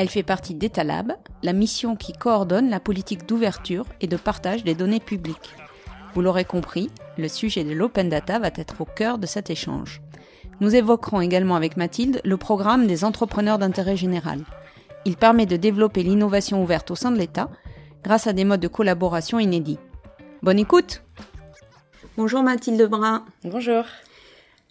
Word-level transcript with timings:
Elle 0.00 0.08
fait 0.08 0.22
partie 0.22 0.54
d'Etalab, 0.54 1.12
la 1.42 1.52
mission 1.52 1.94
qui 1.94 2.14
coordonne 2.14 2.70
la 2.70 2.80
politique 2.80 3.26
d'ouverture 3.26 3.84
et 4.00 4.06
de 4.06 4.16
partage 4.16 4.64
des 4.64 4.74
données 4.74 4.98
publiques. 4.98 5.54
Vous 6.14 6.22
l'aurez 6.22 6.46
compris, 6.46 6.88
le 7.18 7.28
sujet 7.28 7.64
de 7.64 7.74
l'open 7.74 8.08
data 8.08 8.38
va 8.38 8.48
être 8.56 8.80
au 8.80 8.86
cœur 8.86 9.18
de 9.18 9.26
cet 9.26 9.50
échange. 9.50 10.00
Nous 10.60 10.74
évoquerons 10.74 11.20
également 11.20 11.54
avec 11.54 11.76
Mathilde 11.76 12.22
le 12.24 12.38
programme 12.38 12.86
des 12.86 13.04
entrepreneurs 13.04 13.58
d'intérêt 13.58 13.98
général. 13.98 14.40
Il 15.04 15.18
permet 15.18 15.44
de 15.44 15.58
développer 15.58 16.02
l'innovation 16.02 16.62
ouverte 16.62 16.90
au 16.90 16.94
sein 16.94 17.10
de 17.10 17.18
l'État 17.18 17.50
grâce 18.02 18.26
à 18.26 18.32
des 18.32 18.46
modes 18.46 18.60
de 18.60 18.68
collaboration 18.68 19.38
inédits. 19.38 19.78
Bonne 20.42 20.58
écoute 20.58 21.02
Bonjour 22.16 22.42
Mathilde 22.42 22.88
Brun. 22.88 23.26
Bonjour. 23.44 23.84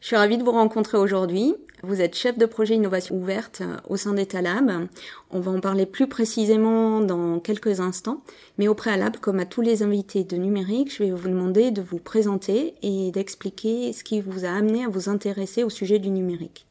Je 0.02 0.07
suis 0.07 0.16
ravie 0.16 0.39
de 0.39 0.43
vous 0.43 0.53
rencontrer 0.53 0.97
aujourd'hui. 0.97 1.53
Vous 1.81 2.02
êtes 2.02 2.16
chef 2.16 2.38
de 2.38 2.45
projet 2.45 2.75
innovation 2.75 3.16
ouverte 3.16 3.61
euh, 3.61 3.77
au 3.88 3.95
sein 3.95 4.13
d'Etalab. 4.13 4.88
On 5.31 5.39
va 5.39 5.52
en 5.52 5.61
parler 5.61 5.85
plus 5.85 6.08
précisément 6.08 6.99
dans 6.99 7.39
quelques 7.39 7.80
instants. 7.80 8.22
Mais 8.58 8.67
au 8.67 8.75
préalable, 8.75 9.17
comme 9.19 9.39
à 9.39 9.45
tous 9.45 9.61
les 9.61 9.81
invités 9.81 10.25
de 10.25 10.35
numérique, 10.35 10.94
je 10.94 11.03
vais 11.03 11.11
vous 11.11 11.30
demander 11.30 11.72
de 11.72 11.81
vous 11.81 12.00
présenter 12.00 12.73
et 12.81 13.11
d'expliquer 13.11 13.94
ce 13.94 14.03
qui 14.03 14.19
vous 14.19 14.44
a 14.44 14.50
amené 14.50 14.83
à 14.83 14.89
vous 14.89 15.07
intéresser 15.07 15.63
au 15.63 15.69
sujet 15.69 16.00
du 16.00 16.09
numérique. 16.09 16.66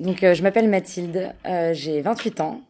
Donc, 0.00 0.24
euh, 0.24 0.32
je 0.32 0.42
m'appelle 0.42 0.70
Mathilde, 0.70 1.34
euh, 1.44 1.74
j'ai 1.74 2.00
28 2.00 2.40
ans. 2.40 2.62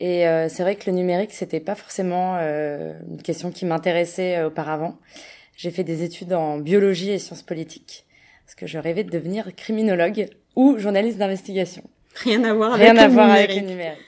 Et 0.00 0.24
c'est 0.48 0.64
vrai 0.64 0.74
que 0.74 0.90
le 0.90 0.96
numérique, 0.96 1.32
c'était 1.32 1.60
pas 1.60 1.76
forcément 1.76 2.34
une 2.36 3.22
question 3.22 3.52
qui 3.52 3.64
m'intéressait 3.64 4.42
auparavant. 4.42 4.98
J'ai 5.56 5.70
fait 5.70 5.84
des 5.84 6.02
études 6.02 6.32
en 6.32 6.58
biologie 6.58 7.12
et 7.12 7.20
sciences 7.20 7.44
politiques 7.44 8.04
parce 8.44 8.56
que 8.56 8.66
je 8.66 8.76
rêvais 8.78 9.04
de 9.04 9.10
devenir 9.10 9.54
criminologue 9.54 10.28
ou 10.56 10.78
journaliste 10.78 11.18
d'investigation. 11.18 11.82
Rien 12.16 12.44
à 12.44 12.54
voir 12.54 12.74
avec, 12.74 12.90
Rien 12.90 12.96
à 12.96 13.08
voir 13.08 13.30
avec 13.30 13.54
le 13.54 13.62
numérique. 13.62 13.98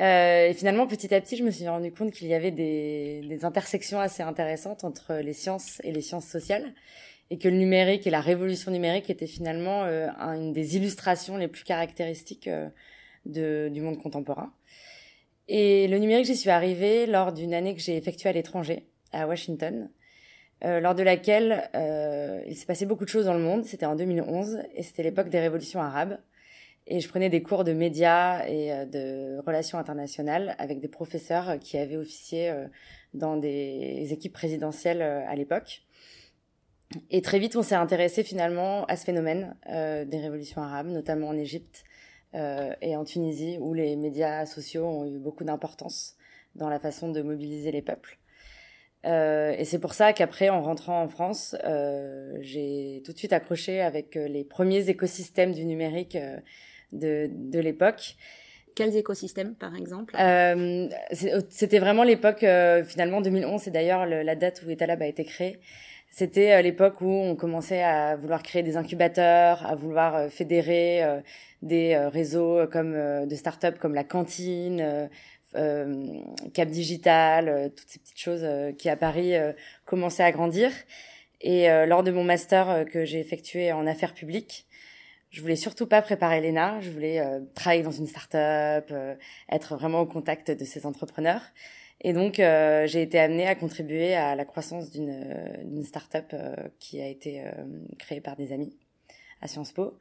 Euh, 0.00 0.48
et 0.48 0.54
finalement, 0.54 0.86
petit 0.86 1.14
à 1.14 1.20
petit, 1.20 1.36
je 1.36 1.44
me 1.44 1.50
suis 1.50 1.68
rendu 1.68 1.92
compte 1.92 2.12
qu'il 2.12 2.26
y 2.26 2.34
avait 2.34 2.50
des, 2.50 3.22
des, 3.28 3.44
intersections 3.44 4.00
assez 4.00 4.22
intéressantes 4.22 4.82
entre 4.82 5.14
les 5.14 5.32
sciences 5.32 5.80
et 5.84 5.92
les 5.92 6.00
sciences 6.00 6.26
sociales, 6.26 6.72
et 7.30 7.38
que 7.38 7.48
le 7.48 7.56
numérique 7.56 8.06
et 8.06 8.10
la 8.10 8.20
révolution 8.20 8.70
numérique 8.72 9.08
étaient 9.08 9.28
finalement 9.28 9.84
euh, 9.84 10.08
une 10.18 10.52
des 10.52 10.76
illustrations 10.76 11.36
les 11.36 11.48
plus 11.48 11.62
caractéristiques 11.62 12.48
euh, 12.48 12.68
de, 13.24 13.70
du 13.72 13.80
monde 13.80 13.98
contemporain. 13.98 14.52
Et 15.46 15.86
le 15.88 15.98
numérique, 15.98 16.26
j'y 16.26 16.36
suis 16.36 16.50
arrivée 16.50 17.06
lors 17.06 17.32
d'une 17.32 17.54
année 17.54 17.74
que 17.74 17.80
j'ai 17.80 17.96
effectuée 17.96 18.30
à 18.30 18.32
l'étranger, 18.32 18.86
à 19.12 19.28
Washington, 19.28 19.90
euh, 20.64 20.80
lors 20.80 20.94
de 20.94 21.02
laquelle 21.02 21.68
euh, 21.74 22.42
il 22.46 22.56
s'est 22.56 22.64
passé 22.64 22.86
beaucoup 22.86 23.04
de 23.04 23.10
choses 23.10 23.26
dans 23.26 23.34
le 23.34 23.40
monde. 23.40 23.64
C'était 23.64 23.86
en 23.86 23.96
2011 23.96 24.62
et 24.74 24.82
c'était 24.82 25.02
l'époque 25.02 25.28
des 25.28 25.40
révolutions 25.40 25.80
arabes. 25.80 26.18
Et 26.86 27.00
je 27.00 27.08
prenais 27.08 27.28
des 27.28 27.42
cours 27.42 27.64
de 27.64 27.72
médias 27.72 28.46
et 28.46 28.72
euh, 28.72 28.84
de 28.86 29.42
relations 29.46 29.78
internationales 29.78 30.54
avec 30.58 30.80
des 30.80 30.88
professeurs 30.88 31.58
qui 31.58 31.76
avaient 31.76 31.96
officié 31.96 32.52
dans 33.12 33.36
des 33.36 34.08
équipes 34.10 34.32
présidentielles 34.32 35.02
à 35.02 35.34
l'époque. 35.34 35.82
Et 37.10 37.20
très 37.20 37.38
vite, 37.38 37.56
on 37.56 37.62
s'est 37.62 37.74
intéressé 37.74 38.22
finalement 38.22 38.84
à 38.86 38.96
ce 38.96 39.04
phénomène 39.04 39.56
des 39.66 40.18
révolutions 40.18 40.62
arabes, 40.62 40.86
notamment 40.86 41.28
en 41.28 41.36
Égypte 41.36 41.84
et 42.34 42.96
en 42.96 43.04
Tunisie, 43.04 43.56
où 43.60 43.74
les 43.74 43.96
médias 43.96 44.46
sociaux 44.46 44.84
ont 44.84 45.06
eu 45.06 45.18
beaucoup 45.18 45.44
d'importance 45.44 46.16
dans 46.54 46.68
la 46.68 46.78
façon 46.78 47.10
de 47.10 47.22
mobiliser 47.22 47.72
les 47.72 47.82
peuples. 47.82 48.18
Euh, 49.04 49.54
et 49.58 49.64
c'est 49.64 49.78
pour 49.78 49.94
ça 49.94 50.12
qu'après, 50.12 50.48
en 50.48 50.62
rentrant 50.62 51.02
en 51.02 51.08
France, 51.08 51.56
euh, 51.64 52.36
j'ai 52.40 53.02
tout 53.04 53.12
de 53.12 53.18
suite 53.18 53.32
accroché 53.32 53.80
avec 53.80 54.16
euh, 54.16 54.28
les 54.28 54.44
premiers 54.44 54.88
écosystèmes 54.88 55.52
du 55.52 55.64
numérique 55.64 56.16
euh, 56.16 56.38
de, 56.92 57.28
de 57.30 57.58
l'époque. 57.60 58.16
Quels 58.74 58.96
écosystèmes, 58.96 59.54
par 59.54 59.76
exemple? 59.76 60.16
Euh, 60.18 60.88
C'était 61.48 61.78
vraiment 61.78 62.02
l'époque, 62.02 62.44
finalement, 62.84 63.20
2011, 63.20 63.60
c'est 63.62 63.70
d'ailleurs 63.70 64.04
la 64.04 64.34
date 64.34 64.62
où 64.66 64.70
Etalab 64.70 65.00
a 65.00 65.06
été 65.06 65.24
créé. 65.24 65.60
C'était 66.10 66.60
l'époque 66.60 67.00
où 67.00 67.08
on 67.08 67.36
commençait 67.36 67.82
à 67.82 68.16
vouloir 68.16 68.42
créer 68.42 68.64
des 68.64 68.76
incubateurs, 68.76 69.64
à 69.64 69.76
vouloir 69.76 70.28
fédérer 70.28 71.02
des 71.62 71.96
réseaux 71.96 72.66
comme 72.66 73.26
de 73.26 73.34
start-up 73.36 73.78
comme 73.78 73.94
la 73.94 74.04
cantine, 74.04 74.80
euh, 74.80 75.06
Cap 76.52 76.68
Digital, 76.68 77.48
euh, 77.48 77.68
toutes 77.68 77.88
ces 77.88 77.98
petites 77.98 78.18
choses 78.18 78.42
euh, 78.42 78.72
qui 78.72 78.88
à 78.88 78.96
Paris 78.96 79.34
commençaient 79.84 80.22
à 80.22 80.32
grandir. 80.32 80.70
Et 81.40 81.68
lors 81.86 82.02
de 82.02 82.10
mon 82.10 82.24
master 82.24 82.86
que 82.90 83.04
j'ai 83.04 83.20
effectué 83.20 83.70
en 83.70 83.86
affaires 83.86 84.14
publiques, 84.14 84.66
je 85.28 85.42
voulais 85.42 85.56
surtout 85.56 85.86
pas 85.86 86.00
préparer 86.00 86.40
l'ENA, 86.40 86.80
je 86.80 86.90
voulais 86.90 87.22
travailler 87.54 87.82
dans 87.82 87.90
une 87.90 88.06
start-up, 88.06 88.90
être 89.50 89.76
vraiment 89.76 90.00
au 90.00 90.06
contact 90.06 90.50
de 90.50 90.64
ces 90.64 90.86
entrepreneurs. 90.86 91.42
Et 92.00 92.14
donc, 92.14 92.36
j'ai 92.36 93.02
été 93.02 93.18
amenée 93.18 93.46
à 93.46 93.54
contribuer 93.54 94.14
à 94.14 94.34
la 94.36 94.46
croissance 94.46 94.90
d'une 94.90 95.84
start-up 95.84 96.34
qui 96.78 97.02
a 97.02 97.08
été 97.08 97.44
créée 97.98 98.22
par 98.22 98.36
des 98.36 98.50
amis 98.50 98.74
à 99.42 99.46
Sciences 99.46 99.72
Po. 99.72 99.98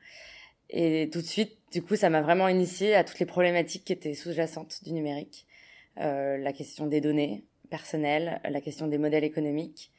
Et 0.70 1.10
tout 1.12 1.20
de 1.20 1.26
suite, 1.26 1.58
du 1.74 1.82
coup, 1.82 1.96
ça 1.96 2.10
m'a 2.12 2.22
vraiment 2.22 2.48
initié 2.48 2.94
à 2.94 3.04
toutes 3.04 3.20
les 3.20 3.26
problématiques 3.26 3.84
qui 3.84 3.94
étaient 3.94 4.14
sous-jacentes 4.14 4.84
du 4.84 4.94
numérique. 4.94 5.48
Euh, 6.00 6.38
la 6.38 6.54
question 6.54 6.86
des 6.86 7.02
données 7.02 7.44
personnelles, 7.72 8.40
la 8.48 8.62
question 8.62 8.88
des 8.88 9.00
modèles 9.00 9.24
économiques, 9.24 9.92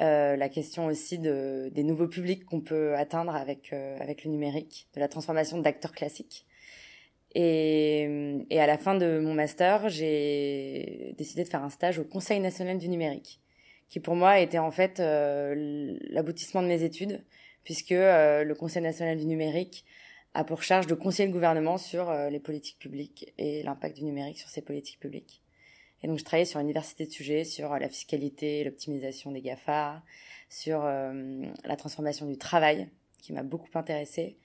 euh, 0.00 0.36
la 0.36 0.48
question 0.48 0.86
aussi 0.86 1.18
de, 1.18 1.70
des 1.74 1.82
nouveaux 1.82 2.08
publics 2.08 2.46
qu'on 2.46 2.62
peut 2.62 2.94
atteindre 2.96 3.34
avec, 3.36 3.74
euh, 3.74 3.98
avec 4.00 4.24
le 4.24 4.30
numérique, 4.30 4.88
de 4.94 5.00
la 5.00 5.08
transformation 5.08 5.58
d'acteurs 5.58 5.92
classiques. 5.92 6.46
Et, 7.34 8.44
et 8.48 8.60
à 8.60 8.66
la 8.66 8.78
fin 8.78 8.94
de 8.94 9.18
mon 9.18 9.34
master, 9.34 9.90
j'ai 9.90 11.14
décidé 11.18 11.44
de 11.44 11.48
faire 11.48 11.62
un 11.62 11.70
stage 11.70 11.98
au 11.98 12.04
Conseil 12.04 12.40
national 12.40 12.78
du 12.78 12.88
numérique, 12.88 13.40
qui 13.90 14.00
pour 14.00 14.16
moi 14.16 14.40
était 14.40 14.58
en 14.58 14.70
fait 14.70 14.98
euh, 14.98 15.94
l'aboutissement 16.08 16.62
de 16.62 16.68
mes 16.68 16.82
études, 16.82 17.22
puisque 17.64 17.92
euh, 17.92 18.44
le 18.44 18.54
Conseil 18.54 18.82
national 18.82 19.18
du 19.18 19.26
numérique 19.26 19.84
a 20.34 20.44
pour 20.44 20.62
charge 20.62 20.86
de 20.86 20.94
conseiller 20.94 21.26
le 21.26 21.32
gouvernement 21.32 21.78
sur 21.78 22.08
euh, 22.08 22.30
les 22.30 22.40
politiques 22.40 22.78
publiques 22.78 23.32
et 23.38 23.62
l'impact 23.62 23.96
du 23.96 24.04
numérique 24.04 24.38
sur 24.38 24.48
ces 24.48 24.62
politiques 24.62 24.98
publiques. 24.98 25.42
Et 26.02 26.08
donc 26.08 26.18
je 26.18 26.24
travaillais 26.24 26.46
sur 26.46 26.58
une 26.58 26.66
diversité 26.66 27.06
de 27.06 27.10
sujets, 27.10 27.44
sur 27.44 27.72
euh, 27.72 27.78
la 27.78 27.88
fiscalité, 27.88 28.64
l'optimisation 28.64 29.30
des 29.30 29.42
GAFA, 29.42 30.02
sur 30.48 30.84
euh, 30.84 31.44
la 31.64 31.76
transformation 31.76 32.26
du 32.26 32.38
travail, 32.38 32.88
qui 33.18 33.32
m'a 33.32 33.42
beaucoup 33.42 33.68
intéressée, 33.74 34.36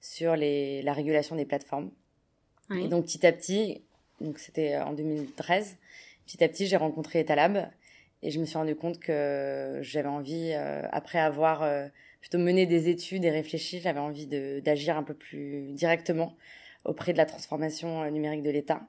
sur 0.00 0.36
les, 0.36 0.82
la 0.82 0.92
régulation 0.92 1.36
des 1.36 1.44
plateformes. 1.44 1.90
Et 2.72 2.88
donc 2.88 3.04
petit 3.04 3.24
à 3.24 3.30
petit, 3.30 3.84
donc 4.20 4.40
c'était 4.40 4.76
en 4.76 4.92
2013, 4.92 5.76
petit 6.26 6.42
à 6.42 6.48
petit 6.48 6.66
j'ai 6.66 6.76
rencontré 6.76 7.20
Etalab 7.20 7.70
et 8.22 8.32
je 8.32 8.40
me 8.40 8.44
suis 8.44 8.58
rendu 8.58 8.74
compte 8.74 8.98
que 8.98 9.78
j'avais 9.82 10.08
envie, 10.08 10.52
après 10.90 11.20
avoir 11.20 11.62
plutôt 12.28 12.42
mener 12.42 12.66
des 12.66 12.88
études 12.88 13.24
et 13.24 13.30
réfléchir. 13.30 13.80
J'avais 13.80 14.00
envie 14.00 14.26
d'agir 14.26 14.96
un 14.96 15.04
peu 15.04 15.14
plus 15.14 15.70
directement 15.74 16.36
auprès 16.84 17.12
de 17.12 17.18
la 17.18 17.24
transformation 17.24 18.02
euh, 18.02 18.10
numérique 18.10 18.42
de 18.42 18.50
l'État. 18.50 18.82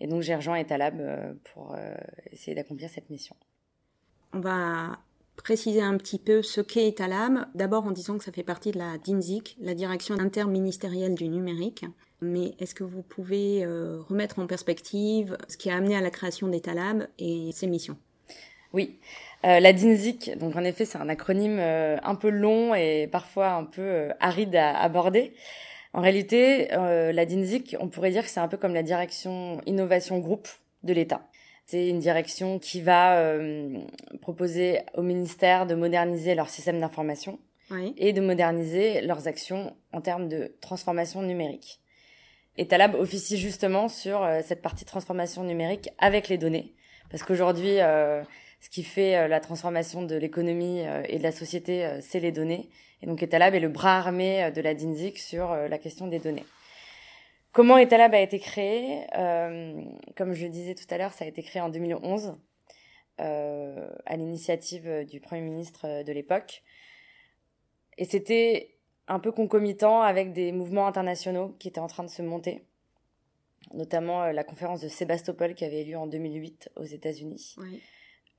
Et 0.00 0.06
donc 0.06 0.20
j'ai 0.20 0.34
rejoint 0.34 0.56
Etalab 0.56 1.00
euh, 1.00 1.32
pour 1.44 1.74
euh, 1.74 1.94
essayer 2.30 2.54
d'accomplir 2.54 2.90
cette 2.90 3.08
mission. 3.08 3.36
On 4.34 4.40
va 4.40 4.98
préciser 5.36 5.80
un 5.80 5.96
petit 5.96 6.18
peu 6.18 6.42
ce 6.42 6.60
qu'est 6.60 6.88
Etalab. 6.88 7.46
D'abord 7.54 7.86
en 7.86 7.90
disant 7.90 8.18
que 8.18 8.24
ça 8.24 8.32
fait 8.32 8.42
partie 8.42 8.70
de 8.70 8.78
la 8.78 8.98
DINSIC, 8.98 9.56
la 9.60 9.74
direction 9.74 10.18
interministérielle 10.18 11.14
du 11.14 11.28
numérique. 11.28 11.86
Mais 12.20 12.54
est-ce 12.58 12.74
que 12.74 12.84
vous 12.84 13.02
pouvez 13.02 13.66
remettre 13.66 14.38
en 14.38 14.46
perspective 14.46 15.36
ce 15.48 15.56
qui 15.56 15.68
a 15.68 15.76
amené 15.76 15.96
à 15.96 16.00
la 16.00 16.10
création 16.10 16.48
d'Etalab 16.48 17.06
et 17.18 17.50
ses 17.52 17.66
missions? 17.66 17.98
Oui. 18.72 18.98
Euh, 19.44 19.60
la 19.60 19.72
DINSIC, 19.74 20.38
donc 20.38 20.56
en 20.56 20.64
effet, 20.64 20.86
c'est 20.86 20.96
un 20.96 21.08
acronyme 21.08 21.58
euh, 21.60 21.98
un 22.02 22.14
peu 22.14 22.30
long 22.30 22.74
et 22.74 23.08
parfois 23.10 23.50
un 23.50 23.64
peu 23.64 23.82
euh, 23.82 24.08
aride 24.18 24.56
à 24.56 24.80
aborder. 24.80 25.34
En 25.92 26.00
réalité, 26.00 26.66
la 26.72 27.24
DINSIC, 27.24 27.76
on 27.78 27.86
pourrait 27.86 28.10
dire 28.10 28.24
que 28.24 28.28
c'est 28.28 28.40
un 28.40 28.48
peu 28.48 28.56
comme 28.56 28.74
la 28.74 28.82
direction 28.82 29.60
innovation 29.64 30.18
groupe 30.18 30.48
de 30.82 30.92
l'État. 30.92 31.28
C'est 31.66 31.86
une 31.88 32.00
direction 32.00 32.58
qui 32.58 32.80
va 32.80 33.16
proposer 34.20 34.80
au 34.94 35.02
ministère 35.02 35.66
de 35.66 35.76
moderniser 35.76 36.34
leur 36.34 36.48
système 36.48 36.80
d'information 36.80 37.38
et 37.96 38.12
de 38.12 38.20
moderniser 38.20 39.02
leurs 39.02 39.28
actions 39.28 39.76
en 39.92 40.00
termes 40.00 40.28
de 40.28 40.56
transformation 40.60 41.22
numérique. 41.22 41.78
Et 42.56 42.66
Talab 42.66 42.96
officie 42.96 43.38
justement 43.38 43.88
sur 43.88 44.28
cette 44.42 44.62
partie 44.62 44.84
transformation 44.84 45.44
numérique 45.44 45.90
avec 45.98 46.28
les 46.28 46.38
données. 46.38 46.74
Parce 47.08 47.22
qu'aujourd'hui, 47.22 47.78
ce 48.64 48.70
qui 48.70 48.82
fait 48.82 49.28
la 49.28 49.40
transformation 49.40 50.02
de 50.02 50.16
l'économie 50.16 50.80
et 51.08 51.18
de 51.18 51.22
la 51.22 51.32
société, 51.32 51.98
c'est 52.00 52.20
les 52.20 52.32
données. 52.32 52.70
Et 53.02 53.06
donc 53.06 53.22
Etalab 53.22 53.54
est 53.54 53.60
le 53.60 53.68
bras 53.68 53.98
armé 53.98 54.50
de 54.50 54.60
la 54.62 54.72
DINSIC 54.72 55.18
sur 55.18 55.54
la 55.54 55.78
question 55.78 56.06
des 56.06 56.18
données. 56.18 56.44
Comment 57.54 57.78
Etalab 57.78 58.12
a 58.12 58.20
été 58.20 58.40
créé? 58.40 59.06
Euh, 59.16 59.80
Comme 60.16 60.34
je 60.34 60.42
le 60.42 60.50
disais 60.50 60.74
tout 60.74 60.86
à 60.90 60.98
l'heure, 60.98 61.12
ça 61.12 61.24
a 61.24 61.28
été 61.28 61.40
créé 61.44 61.62
en 61.62 61.68
2011 61.68 62.34
euh, 63.20 63.88
à 64.06 64.16
l'initiative 64.16 65.04
du 65.04 65.20
Premier 65.20 65.42
ministre 65.42 66.02
de 66.02 66.12
l'époque. 66.12 66.64
Et 67.96 68.06
c'était 68.06 68.74
un 69.06 69.20
peu 69.20 69.30
concomitant 69.30 70.02
avec 70.02 70.32
des 70.32 70.50
mouvements 70.50 70.88
internationaux 70.88 71.54
qui 71.60 71.68
étaient 71.68 71.78
en 71.78 71.86
train 71.86 72.02
de 72.02 72.10
se 72.10 72.22
monter, 72.22 72.64
notamment 73.72 74.24
euh, 74.24 74.32
la 74.32 74.42
conférence 74.42 74.80
de 74.80 74.88
Sébastopol 74.88 75.54
qui 75.54 75.64
avait 75.64 75.82
eu 75.82 75.90
lieu 75.90 75.96
en 75.96 76.08
2008 76.08 76.70
aux 76.74 76.82
États-Unis, 76.82 77.54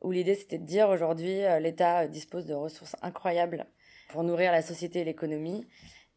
où 0.01 0.11
l'idée 0.11 0.35
c'était 0.35 0.57
de 0.57 0.65
dire 0.65 0.89
aujourd'hui 0.89 1.41
l'État 1.59 2.07
dispose 2.07 2.45
de 2.45 2.53
ressources 2.53 2.95
incroyables 3.01 3.65
pour 4.09 4.23
nourrir 4.23 4.51
la 4.51 4.61
société 4.61 5.01
et 5.01 5.03
l'économie 5.03 5.65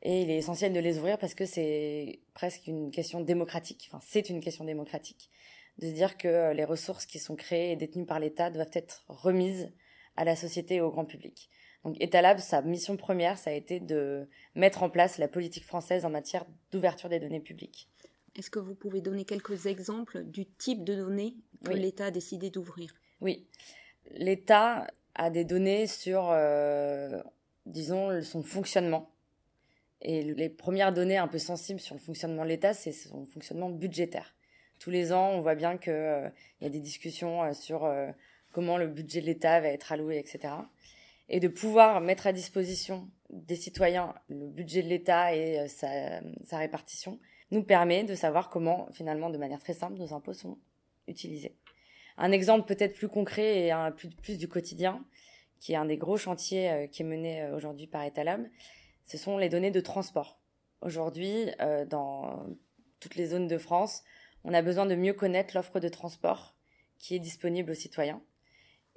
et 0.03 0.23
il 0.23 0.31
est 0.31 0.37
essentiel 0.37 0.73
de 0.73 0.81
les 0.81 0.99
ouvrir 0.99 1.19
parce 1.19 1.35
que 1.35 1.45
c'est 1.45 2.21
presque 2.35 2.67
une 2.67 2.91
question 2.91 3.21
démocratique, 3.21 3.89
enfin 3.91 4.01
c'est 4.07 4.31
une 4.31 4.41
question 4.41 4.65
démocratique, 4.65 5.31
de 5.79 5.87
se 5.87 5.93
dire 5.93 6.17
que 6.17 6.29
euh, 6.29 6.53
les 6.55 6.65
ressources 6.65 7.07
qui 7.07 7.19
sont 7.19 7.37
créées 7.37 7.73
et 7.73 7.77
détenues 7.77 8.07
par 8.07 8.21
l'État 8.21 8.51
doivent 8.51 8.71
être 8.73 9.05
remises 9.09 9.73
à 10.17 10.25
la 10.25 10.37
société 10.37 10.77
et 10.77 10.81
au 10.81 10.91
grand 10.91 11.05
public. 11.05 11.51
Donc 11.85 11.97
Etalab, 12.01 12.39
sa 12.39 12.63
mission 12.63 12.97
première, 12.97 13.39
ça 13.39 13.51
a 13.51 13.53
été 13.53 13.81
de 13.81 14.29
mettre 14.55 14.83
en 14.83 14.91
place 14.91 15.19
la 15.19 15.29
politique 15.29 15.65
française 15.65 16.05
en 16.05 16.11
matière 16.11 16.45
d'ouverture 16.71 17.09
des 17.09 17.21
données 17.21 17.41
publiques. 17.41 17.89
Est-ce 18.37 18.51
que 18.51 18.59
vous 18.59 18.75
pouvez 18.75 19.01
donner 19.01 19.25
quelques 19.25 19.67
exemples 19.67 20.23
du 20.25 20.47
type 20.47 20.85
de 20.85 20.95
données 20.95 21.37
que 21.65 21.73
l'État 21.73 22.07
a 22.07 22.11
décidé 22.11 22.51
d'ouvrir? 22.51 22.95
Oui. 23.21 23.47
L'État 24.13 24.87
a 25.15 25.31
des 25.31 25.45
données 25.45 25.87
sur, 25.87 26.29
euh, 26.31 27.21
disons, 27.67 28.23
son 28.23 28.43
fonctionnement 28.43 29.11
et 30.01 30.23
les 30.23 30.49
premières 30.49 30.93
données 30.93 31.17
un 31.17 31.29
peu 31.29 31.39
sensibles 31.39 31.81
sur 31.81 31.95
le 31.95 32.01
fonctionnement 32.01 32.45
de 32.45 32.49
l'État, 32.49 32.73
c'est 32.73 32.93
son 32.93 33.25
fonctionnement 33.25 33.71
budgétaire. 33.71 34.35
Tous 34.79 34.91
les 34.91 35.13
ans, 35.13 35.31
on 35.31 35.41
voit 35.41 35.57
bien 35.57 35.77
qu'il 35.77 35.93
euh, 35.93 36.29
y 36.61 36.67
a 36.67 36.71
des 36.71 36.81
discussions 36.81 37.43
euh, 37.43 37.53
sur 37.53 37.85
euh, 37.85 38.11
comment 38.53 38.79
le 38.79 38.87
budget 38.87 39.21
de 39.21 39.27
l'État 39.27 39.61
va 39.61 39.69
être 39.69 39.91
alloué, 39.91 40.19
etc. 40.19 40.55
Et 41.29 41.41
de 41.41 41.49
pouvoir 41.49 42.01
mettre 42.01 42.29
à 42.29 42.33
disposition 42.33 43.09
des 43.29 43.57
citoyens 43.57 44.15
le 44.29 44.47
budget 44.47 44.83
de 44.83 44.89
l'État 44.89 45.35
et 45.35 45.67
sa, 45.69 46.21
sa 46.45 46.59
répartition 46.59 47.19
nous 47.51 47.63
permet 47.63 48.05
de 48.05 48.15
savoir 48.15 48.51
comment, 48.51 48.89
finalement, 48.93 49.31
de 49.31 49.37
manière 49.37 49.59
très 49.59 49.75
simple, 49.75 49.99
nos 49.99 50.15
impôts 50.15 50.33
sont 50.33 50.59
utilisés. 51.09 51.57
Un 52.19 52.33
exemple 52.33 52.67
peut-être 52.67 52.95
plus 52.95 53.09
concret 53.09 53.61
et 53.61 53.71
un 53.71 53.91
plus, 53.91 54.11
plus 54.11 54.37
du 54.37 54.49
quotidien, 54.49 55.05
qui 55.61 55.73
est 55.73 55.77
un 55.77 55.87
des 55.87 55.97
gros 55.97 56.17
chantiers 56.17 56.89
qui 56.93 57.03
est 57.03 57.07
mené 57.07 57.49
aujourd'hui 57.53 57.87
par 57.87 58.03
Etalab, 58.03 58.47
ce 59.09 59.17
sont 59.17 59.39
les 59.39 59.49
données 59.49 59.71
de 59.71 59.81
transport. 59.81 60.39
Aujourd'hui, 60.83 61.51
euh, 61.61 61.87
dans 61.87 62.47
toutes 63.01 63.15
les 63.15 63.27
zones 63.27 63.49
de 63.49 63.59
France, 63.59 64.05
on 64.45 64.53
a 64.53 64.61
besoin 64.61 64.87
de 64.87 64.95
mieux 64.95 65.15
connaître 65.15 65.57
l'offre 65.57 65.81
de 65.81 65.89
transport 65.89 66.55
qui 66.99 67.17
est 67.17 67.19
disponible 67.19 67.71
aux 67.71 67.75
citoyens. 67.75 68.23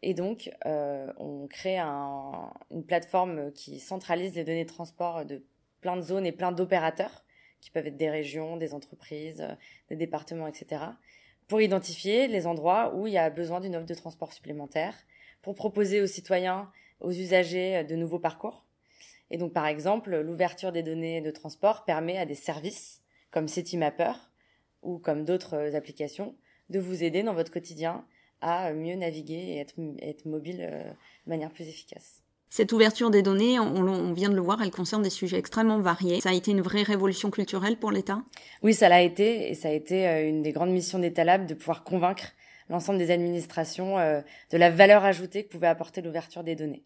Et 0.01 0.13
donc, 0.13 0.51
euh, 0.65 1.11
on 1.17 1.47
crée 1.47 1.77
une 1.79 2.85
plateforme 2.85 3.51
qui 3.53 3.79
centralise 3.79 4.35
les 4.35 4.43
données 4.43 4.65
de 4.65 4.69
transport 4.69 5.25
de 5.25 5.45
plein 5.79 5.95
de 5.95 6.01
zones 6.01 6.25
et 6.25 6.31
plein 6.31 6.51
d'opérateurs, 6.51 7.23
qui 7.61 7.69
peuvent 7.71 7.87
être 7.87 7.97
des 7.97 8.09
régions, 8.09 8.57
des 8.57 8.73
entreprises, 8.73 9.47
des 9.89 9.95
départements, 9.95 10.47
etc., 10.47 10.83
pour 11.51 11.59
identifier 11.59 12.29
les 12.29 12.47
endroits 12.47 12.95
où 12.95 13.07
il 13.07 13.13
y 13.13 13.17
a 13.17 13.29
besoin 13.29 13.59
d'une 13.59 13.75
offre 13.75 13.85
de 13.85 13.93
transport 13.93 14.31
supplémentaire, 14.31 14.95
pour 15.41 15.53
proposer 15.53 16.01
aux 16.01 16.07
citoyens, 16.07 16.71
aux 17.01 17.11
usagers 17.11 17.83
de 17.83 17.97
nouveaux 17.97 18.19
parcours, 18.19 18.65
et 19.31 19.37
donc, 19.37 19.51
par 19.51 19.67
exemple, 19.67 20.17
l'ouverture 20.17 20.71
des 20.71 20.81
données 20.81 21.19
de 21.19 21.29
transport 21.29 21.83
permet 21.83 22.17
à 22.17 22.25
des 22.25 22.35
services 22.35 23.01
comme 23.31 23.49
Citymapper 23.49 24.13
ou 24.81 24.97
comme 24.97 25.25
d'autres 25.25 25.75
applications 25.75 26.35
de 26.69 26.79
vous 26.79 27.03
aider 27.03 27.21
dans 27.21 27.33
votre 27.33 27.51
quotidien 27.51 28.05
à 28.39 28.71
mieux 28.71 28.95
naviguer 28.95 29.35
et 29.35 29.57
être, 29.57 29.75
être 30.01 30.23
mobile 30.25 30.61
euh, 30.61 30.83
de 31.25 31.29
manière 31.29 31.51
plus 31.51 31.67
efficace. 31.67 32.20
Cette 32.53 32.73
ouverture 32.73 33.11
des 33.11 33.21
données, 33.21 33.61
on, 33.61 34.11
vient 34.11 34.27
de 34.27 34.35
le 34.35 34.41
voir, 34.41 34.61
elle 34.61 34.71
concerne 34.71 35.01
des 35.01 35.09
sujets 35.09 35.37
extrêmement 35.37 35.79
variés. 35.79 36.19
Ça 36.19 36.31
a 36.31 36.33
été 36.33 36.51
une 36.51 36.59
vraie 36.59 36.83
révolution 36.83 37.31
culturelle 37.31 37.77
pour 37.77 37.91
l'État? 37.91 38.23
Oui, 38.61 38.73
ça 38.73 38.89
l'a 38.89 39.01
été, 39.01 39.49
et 39.49 39.53
ça 39.53 39.69
a 39.69 39.71
été 39.71 40.05
euh, 40.05 40.27
une 40.27 40.41
des 40.41 40.51
grandes 40.51 40.71
missions 40.71 40.99
d'État 40.99 41.23
Lab 41.23 41.45
de 41.45 41.53
pouvoir 41.53 41.85
convaincre 41.85 42.33
l'ensemble 42.67 42.99
des 42.99 43.09
administrations 43.09 43.97
euh, 43.99 44.19
de 44.49 44.57
la 44.57 44.69
valeur 44.69 45.05
ajoutée 45.05 45.45
que 45.45 45.49
pouvait 45.49 45.67
apporter 45.67 46.01
l'ouverture 46.01 46.43
des 46.43 46.55
données. 46.55 46.83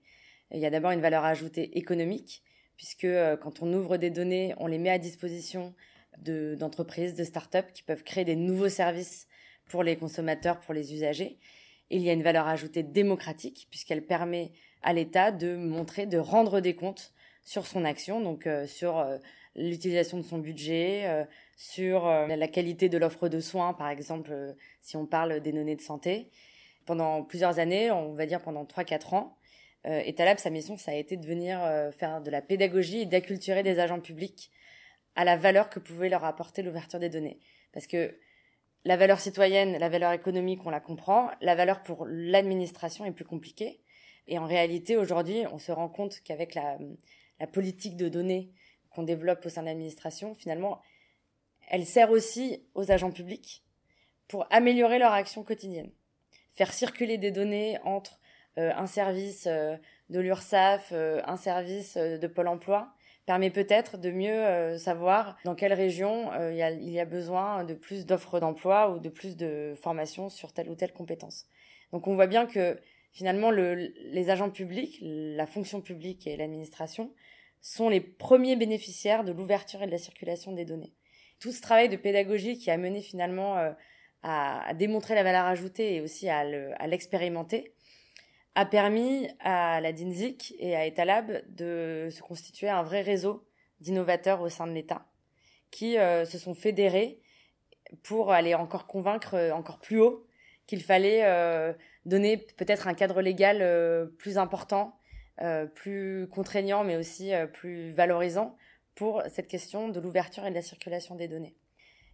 Il 0.51 0.59
y 0.59 0.67
a 0.67 0.69
d'abord 0.69 0.91
une 0.91 1.01
valeur 1.01 1.25
ajoutée 1.25 1.75
économique, 1.79 2.43
puisque 2.77 3.05
euh, 3.05 3.35
quand 3.35 3.63
on 3.63 3.73
ouvre 3.73 3.97
des 3.97 4.11
données, 4.11 4.53
on 4.59 4.67
les 4.67 4.77
met 4.77 4.91
à 4.91 4.99
disposition 4.99 5.73
d'entreprises, 6.19 7.15
de, 7.15 7.23
start-up 7.23 7.65
qui 7.73 7.81
peuvent 7.81 8.03
créer 8.03 8.23
des 8.23 8.35
nouveaux 8.35 8.69
services 8.69 9.27
pour 9.67 9.81
les 9.81 9.95
consommateurs, 9.95 10.59
pour 10.59 10.75
les 10.75 10.93
usagers. 10.93 11.39
il 11.89 12.03
y 12.03 12.09
a 12.11 12.13
une 12.13 12.21
valeur 12.21 12.47
ajoutée 12.47 12.83
démocratique, 12.83 13.65
puisqu'elle 13.71 14.05
permet 14.05 14.51
à 14.85 14.93
l'État 14.93 15.31
de 15.31 15.57
montrer, 15.57 16.05
de 16.05 16.17
rendre 16.17 16.61
des 16.61 16.75
comptes 16.75 17.11
sur 17.43 17.67
son 17.67 17.83
action, 17.83 18.21
donc 18.21 18.47
euh, 18.47 18.65
sur 18.65 18.97
euh, 18.97 19.17
l'utilisation 19.57 20.17
de 20.17 20.23
son 20.23 20.37
budget, 20.37 21.27
sur 21.57 22.07
la 22.07 22.47
qualité 22.49 22.89
de 22.89 22.97
l'offre 22.97 23.29
de 23.29 23.39
soins, 23.39 23.73
par 23.73 23.87
exemple, 23.87 24.53
si 24.81 24.97
on 24.97 25.05
parle 25.05 25.39
des 25.39 25.53
données 25.53 25.77
de 25.77 25.81
santé. 25.81 26.29
Pendant 26.85 27.23
plusieurs 27.23 27.57
années, 27.59 27.89
on 27.89 28.13
va 28.13 28.25
dire 28.25 28.41
pendant 28.41 28.65
3-4 28.65 29.15
ans, 29.15 29.37
euh, 29.87 30.01
et 30.03 30.15
sa 30.37 30.49
mission, 30.49 30.77
ça 30.77 30.91
a 30.91 30.95
été 30.95 31.15
de 31.17 31.25
venir 31.25 31.63
euh, 31.63 31.91
faire 31.91 32.21
de 32.21 32.31
la 32.31 32.41
pédagogie 32.41 33.01
et 33.01 33.05
d'acculturer 33.05 33.63
des 33.63 33.79
agents 33.79 33.99
publics 33.99 34.51
à 35.15 35.23
la 35.23 35.37
valeur 35.37 35.69
que 35.69 35.79
pouvait 35.79 36.09
leur 36.09 36.25
apporter 36.25 36.63
l'ouverture 36.63 36.99
des 36.99 37.09
données. 37.09 37.39
Parce 37.71 37.87
que 37.87 38.17
la 38.83 38.97
valeur 38.97 39.19
citoyenne, 39.19 39.77
la 39.77 39.89
valeur 39.89 40.11
économique, 40.11 40.61
on 40.65 40.69
la 40.69 40.79
comprend. 40.79 41.29
La 41.41 41.55
valeur 41.55 41.83
pour 41.83 42.05
l'administration 42.07 43.05
est 43.05 43.11
plus 43.11 43.25
compliquée. 43.25 43.79
Et 44.27 44.39
en 44.39 44.45
réalité, 44.45 44.97
aujourd'hui, 44.97 45.43
on 45.51 45.59
se 45.59 45.71
rend 45.71 45.89
compte 45.89 46.21
qu'avec 46.23 46.55
la, 46.55 46.77
la 47.39 47.47
politique 47.47 47.97
de 47.97 48.09
données 48.09 48.51
qu'on 48.89 49.03
développe 49.03 49.45
au 49.45 49.49
sein 49.49 49.61
de 49.61 49.67
l'administration, 49.67 50.35
finalement, 50.35 50.81
elle 51.69 51.85
sert 51.85 52.11
aussi 52.11 52.63
aux 52.73 52.91
agents 52.91 53.11
publics 53.11 53.63
pour 54.27 54.47
améliorer 54.49 54.99
leur 54.99 55.11
action 55.11 55.43
quotidienne. 55.43 55.91
Faire 56.53 56.73
circuler 56.73 57.17
des 57.17 57.31
données 57.31 57.77
entre 57.83 58.19
euh, 58.57 58.71
un 58.75 58.87
service 58.87 59.47
euh, 59.47 59.75
de 60.09 60.19
l'URSSAF, 60.19 60.89
euh, 60.91 61.21
un 61.25 61.37
service 61.37 61.97
de 61.97 62.27
Pôle 62.27 62.47
Emploi, 62.47 62.93
permet 63.25 63.49
peut-être 63.49 63.97
de 63.97 64.11
mieux 64.11 64.77
savoir 64.77 65.35
dans 65.45 65.55
quelle 65.55 65.73
région 65.73 66.31
il, 66.51 66.57
y 66.57 66.61
a, 66.61 66.69
il 66.69 66.91
y 66.91 66.99
a 66.99 67.05
besoin 67.05 67.63
de 67.63 67.73
plus 67.73 68.05
d'offres 68.05 68.39
d'emploi 68.39 68.91
ou 68.91 68.99
de 68.99 69.09
plus 69.09 69.35
de 69.35 69.73
formation 69.81 70.29
sur 70.29 70.53
telle 70.53 70.69
ou 70.69 70.75
telle 70.75 70.93
compétence. 70.93 71.47
Donc 71.91 72.05
on 72.05 72.13
voit 72.13 72.27
bien 72.27 72.45
que 72.45 72.79
finalement 73.15 73.49
le, 73.49 73.73
les 73.73 74.29
agents 74.29 74.51
publics, 74.51 74.99
la 75.01 75.47
fonction 75.47 75.81
publique 75.81 76.27
et 76.27 76.37
l'administration 76.37 77.11
sont 77.61 77.89
les 77.89 78.01
premiers 78.01 78.55
bénéficiaires 78.55 79.23
de 79.23 79.31
l'ouverture 79.31 79.81
et 79.81 79.87
de 79.87 79.91
la 79.91 79.97
circulation 79.97 80.51
des 80.51 80.65
données. 80.65 80.93
Tout 81.39 81.51
ce 81.51 81.61
travail 81.61 81.89
de 81.89 81.95
pédagogie 81.95 82.59
qui 82.59 82.69
a 82.69 82.77
mené 82.77 83.01
finalement 83.01 83.55
à, 83.55 83.75
à, 84.21 84.73
démontrer 84.75 85.15
la 85.15 85.23
valeur 85.23 85.45
ajoutée 85.45 85.95
et 85.95 86.01
aussi 86.01 86.29
à 86.29 86.43
l'expérimenter, 86.85 87.73
a 88.55 88.65
permis 88.65 89.27
à 89.39 89.81
la 89.81 89.91
DINSIC 89.91 90.55
et 90.59 90.75
à 90.75 90.85
Etalab 90.85 91.43
de 91.49 92.09
se 92.11 92.21
constituer 92.21 92.69
un 92.69 92.83
vrai 92.83 93.01
réseau 93.01 93.47
d'innovateurs 93.79 94.41
au 94.41 94.49
sein 94.49 94.67
de 94.67 94.71
l'État 94.71 95.07
qui 95.71 95.97
euh, 95.97 96.25
se 96.25 96.37
sont 96.37 96.53
fédérés 96.53 97.19
pour 98.03 98.31
aller 98.31 98.55
encore 98.55 98.87
convaincre 98.87 99.33
euh, 99.35 99.51
encore 99.51 99.79
plus 99.79 99.99
haut 99.99 100.25
qu'il 100.67 100.81
fallait 100.81 101.25
euh, 101.25 101.73
donner 102.05 102.37
peut-être 102.37 102.87
un 102.87 102.93
cadre 102.93 103.21
légal 103.21 104.09
plus 104.17 104.37
important, 104.37 104.99
plus 105.73 106.27
contraignant, 106.31 106.83
mais 106.83 106.97
aussi 106.97 107.31
plus 107.53 107.91
valorisant 107.91 108.55
pour 108.93 109.23
cette 109.29 109.47
question 109.47 109.89
de 109.89 109.99
l'ouverture 109.99 110.45
et 110.45 110.49
de 110.49 110.55
la 110.55 110.61
circulation 110.61 111.15
des 111.15 111.27
données. 111.27 111.55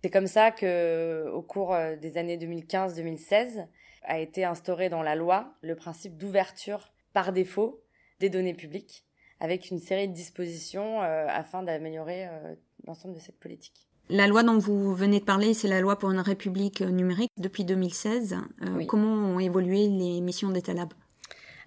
C'est 0.02 0.10
comme 0.10 0.28
ça 0.28 0.52
que, 0.52 1.30
au 1.34 1.42
cours 1.42 1.76
des 2.02 2.18
années 2.18 2.38
2015-2016, 2.38 3.68
a 4.04 4.20
été 4.20 4.46
instauré 4.46 4.90
dans 4.90 5.04
la 5.04 5.16
loi 5.16 5.54
le 5.62 5.76
principe 5.76 6.18
d'ouverture 6.18 6.92
par 7.14 7.34
défaut 7.34 7.84
des 8.20 8.30
données 8.30 8.54
publiques, 8.54 9.06
avec 9.40 9.70
une 9.72 9.80
série 9.80 10.08
de 10.08 10.14
dispositions 10.14 11.02
euh, 11.02 11.26
afin 11.28 11.64
d'améliorer 11.64 12.28
euh, 12.28 12.56
l'ensemble 12.86 13.16
de 13.16 13.20
cette 13.20 13.40
politique. 13.40 13.88
La 14.10 14.28
loi 14.28 14.44
dont 14.44 14.58
vous 14.58 14.94
venez 14.94 15.20
de 15.20 15.26
parler, 15.26 15.54
c'est 15.54 15.68
la 15.68 15.80
loi 15.80 15.98
pour 15.98 16.12
une 16.12 16.20
république 16.20 16.82
numérique 16.82 17.32
depuis 17.38 17.64
2016. 17.64 18.38
Euh, 18.64 18.86
comment 18.86 19.08
ont 19.08 19.40
évolué 19.40 19.88
les 19.88 20.20
missions 20.22 20.50
d'État 20.50 20.74
Lab? 20.74 20.90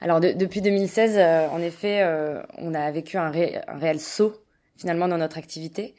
Alors 0.00 0.20
depuis 0.20 0.60
2016, 0.60 1.18
en 1.50 1.60
effet, 1.62 2.04
on 2.58 2.74
a 2.74 2.90
vécu 2.90 3.16
un, 3.16 3.32
un 3.32 3.78
réel 3.78 4.00
saut 4.00 4.34
finalement 4.76 5.08
dans 5.08 5.16
notre 5.16 5.38
activité 5.38 5.94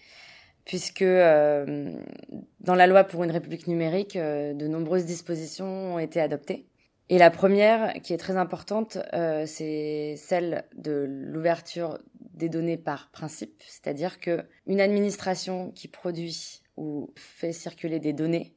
puisque 0.63 1.03
dans 1.03 2.75
la 2.75 2.87
loi 2.87 3.03
pour 3.03 3.23
une 3.23 3.31
république 3.31 3.65
numérique, 3.65 4.15
de 4.15 4.67
nombreuses 4.67 5.05
dispositions 5.05 5.95
ont 5.95 5.99
été 5.99 6.21
adoptées. 6.21 6.67
Et 7.09 7.17
la 7.17 7.29
première, 7.29 7.93
qui 8.01 8.13
est 8.13 8.17
très 8.17 8.35
importante, 8.35 8.97
c'est 9.45 10.15
celle 10.17 10.65
de 10.75 11.05
l'ouverture 11.07 11.99
des 12.33 12.49
données 12.49 12.77
par 12.77 13.11
principe, 13.11 13.61
c'est-à-dire 13.67 14.19
que 14.19 14.43
une 14.65 14.81
administration 14.81 15.71
qui 15.71 15.87
produit 15.87 16.61
ou 16.77 17.13
fait 17.15 17.53
circuler 17.53 17.99
des 17.99 18.13
données 18.13 18.55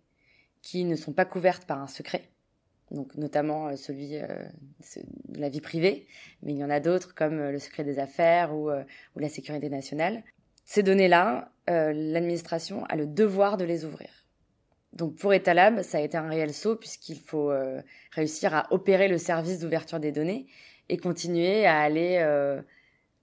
qui 0.62 0.84
ne 0.84 0.96
sont 0.96 1.12
pas 1.12 1.24
couvertes 1.24 1.64
par 1.66 1.80
un 1.80 1.86
secret, 1.86 2.30
donc 2.90 3.14
notamment 3.16 3.68
euh, 3.68 3.76
celui 3.76 4.16
euh, 4.16 4.26
de 5.28 5.40
la 5.40 5.48
vie 5.48 5.60
privée, 5.60 6.06
mais 6.42 6.52
il 6.52 6.58
y 6.58 6.64
en 6.64 6.70
a 6.70 6.80
d'autres 6.80 7.14
comme 7.14 7.38
euh, 7.38 7.52
le 7.52 7.58
secret 7.58 7.84
des 7.84 7.98
affaires 7.98 8.54
ou 8.54 8.70
la 9.16 9.28
sécurité 9.28 9.68
nationale. 9.68 10.22
Ces 10.64 10.82
données-là, 10.82 11.50
l'administration 11.66 12.84
a 12.86 12.96
le 12.96 13.06
devoir 13.06 13.56
de 13.56 13.64
les 13.64 13.86
ouvrir. 13.86 14.17
Donc 14.92 15.16
pour 15.16 15.32
Etalab, 15.32 15.82
ça 15.82 15.98
a 15.98 16.00
été 16.00 16.16
un 16.16 16.28
réel 16.28 16.52
saut 16.52 16.76
puisqu'il 16.76 17.20
faut 17.20 17.52
réussir 18.12 18.54
à 18.54 18.66
opérer 18.72 19.08
le 19.08 19.18
service 19.18 19.58
d'ouverture 19.60 20.00
des 20.00 20.12
données 20.12 20.46
et 20.88 20.96
continuer 20.96 21.66
à 21.66 21.78
aller 21.80 22.24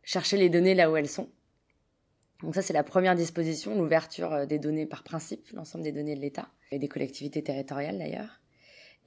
chercher 0.03 0.37
les 0.37 0.49
données 0.49 0.75
là 0.75 0.91
où 0.91 0.95
elles 0.95 1.09
sont. 1.09 1.29
Donc 2.43 2.53
ça, 2.53 2.61
c'est 2.61 2.73
la 2.73 2.83
première 2.83 3.15
disposition, 3.15 3.75
l'ouverture 3.75 4.45
des 4.45 4.59
données 4.59 4.85
par 4.85 5.03
principe, 5.03 5.49
l'ensemble 5.53 5.83
des 5.83 5.91
données 5.91 6.15
de 6.15 6.21
l'État 6.21 6.47
et 6.71 6.79
des 6.79 6.87
collectivités 6.87 7.41
territoriales 7.41 7.97
d'ailleurs. 7.97 8.41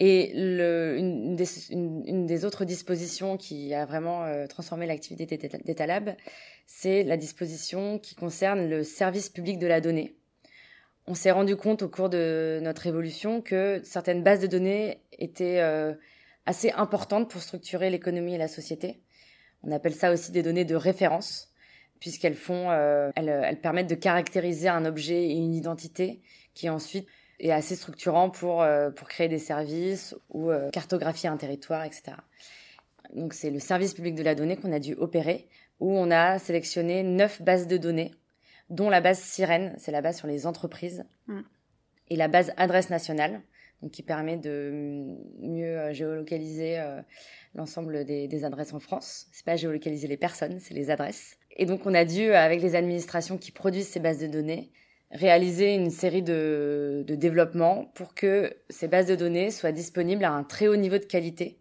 Et 0.00 0.30
une, 0.32 1.34
des, 1.34 2.44
autres 2.44 2.64
dispositions 2.64 3.36
qui 3.36 3.74
a 3.74 3.84
vraiment 3.84 4.24
euh, 4.24 4.46
transformé 4.46 4.86
l'activité 4.86 5.36
d'Etalab, 5.36 6.14
c'est 6.66 7.02
la 7.02 7.16
disposition 7.16 7.98
qui 7.98 8.14
concerne 8.14 8.68
le 8.68 8.84
service 8.84 9.28
public 9.28 9.58
de 9.58 9.66
la 9.66 9.80
donnée. 9.80 10.16
On 11.10 11.14
s'est 11.14 11.30
rendu 11.30 11.56
compte 11.56 11.80
au 11.80 11.88
cours 11.88 12.10
de 12.10 12.60
notre 12.62 12.86
évolution 12.86 13.40
que 13.40 13.80
certaines 13.82 14.22
bases 14.22 14.40
de 14.40 14.46
données 14.46 15.02
étaient 15.12 15.60
euh, 15.60 15.94
assez 16.44 16.70
importantes 16.72 17.30
pour 17.30 17.40
structurer 17.40 17.88
l'économie 17.88 18.34
et 18.34 18.38
la 18.38 18.46
société. 18.46 19.00
On 19.62 19.72
appelle 19.72 19.94
ça 19.94 20.12
aussi 20.12 20.32
des 20.32 20.42
données 20.42 20.66
de 20.66 20.74
référence, 20.74 21.50
puisqu'elles 21.98 22.34
font, 22.34 22.70
euh, 22.70 23.10
elles, 23.16 23.30
elles 23.30 23.60
permettent 23.60 23.88
de 23.88 23.94
caractériser 23.94 24.68
un 24.68 24.84
objet 24.84 25.24
et 25.24 25.32
une 25.32 25.54
identité 25.54 26.20
qui 26.52 26.68
ensuite 26.68 27.08
est 27.40 27.52
assez 27.52 27.74
structurant 27.74 28.28
pour, 28.28 28.60
euh, 28.60 28.90
pour 28.90 29.08
créer 29.08 29.28
des 29.28 29.38
services 29.38 30.14
ou 30.28 30.50
euh, 30.50 30.68
cartographier 30.70 31.30
un 31.30 31.38
territoire, 31.38 31.84
etc. 31.84 32.16
Donc 33.14 33.32
c'est 33.32 33.50
le 33.50 33.60
service 33.60 33.94
public 33.94 34.14
de 34.14 34.22
la 34.22 34.34
donnée 34.34 34.56
qu'on 34.56 34.72
a 34.72 34.78
dû 34.78 34.92
opérer, 34.92 35.48
où 35.80 35.96
on 35.96 36.10
a 36.10 36.38
sélectionné 36.38 37.02
neuf 37.02 37.40
bases 37.40 37.66
de 37.66 37.78
données, 37.78 38.12
dont 38.70 38.90
la 38.90 39.00
base 39.00 39.18
Sirène, 39.18 39.74
c'est 39.78 39.92
la 39.92 40.02
base 40.02 40.18
sur 40.18 40.26
les 40.26 40.46
entreprises, 40.46 41.04
mm. 41.26 41.40
et 42.10 42.16
la 42.16 42.28
base 42.28 42.52
Adresse 42.56 42.90
nationale, 42.90 43.40
donc 43.82 43.92
qui 43.92 44.02
permet 44.02 44.36
de 44.36 45.16
mieux 45.40 45.78
euh, 45.78 45.92
géolocaliser 45.92 46.82
l'ensemble 47.54 48.04
des, 48.04 48.28
des, 48.28 48.44
adresses 48.44 48.72
en 48.72 48.80
France. 48.80 49.26
C'est 49.32 49.44
pas 49.44 49.56
géolocaliser 49.56 50.08
les 50.08 50.16
personnes, 50.16 50.58
c'est 50.58 50.74
les 50.74 50.90
adresses. 50.90 51.36
Et 51.56 51.66
donc 51.66 51.86
on 51.86 51.94
a 51.94 52.04
dû, 52.04 52.32
avec 52.32 52.60
les 52.62 52.74
administrations 52.74 53.38
qui 53.38 53.52
produisent 53.52 53.88
ces 53.88 54.00
bases 54.00 54.18
de 54.18 54.26
données, 54.26 54.70
réaliser 55.10 55.74
une 55.74 55.90
série 55.90 56.22
de, 56.22 57.04
de 57.06 57.14
développements 57.14 57.86
pour 57.94 58.14
que 58.14 58.54
ces 58.68 58.88
bases 58.88 59.06
de 59.06 59.16
données 59.16 59.50
soient 59.50 59.72
disponibles 59.72 60.24
à 60.24 60.32
un 60.32 60.44
très 60.44 60.68
haut 60.68 60.76
niveau 60.76 60.98
de 60.98 61.04
qualité 61.04 61.58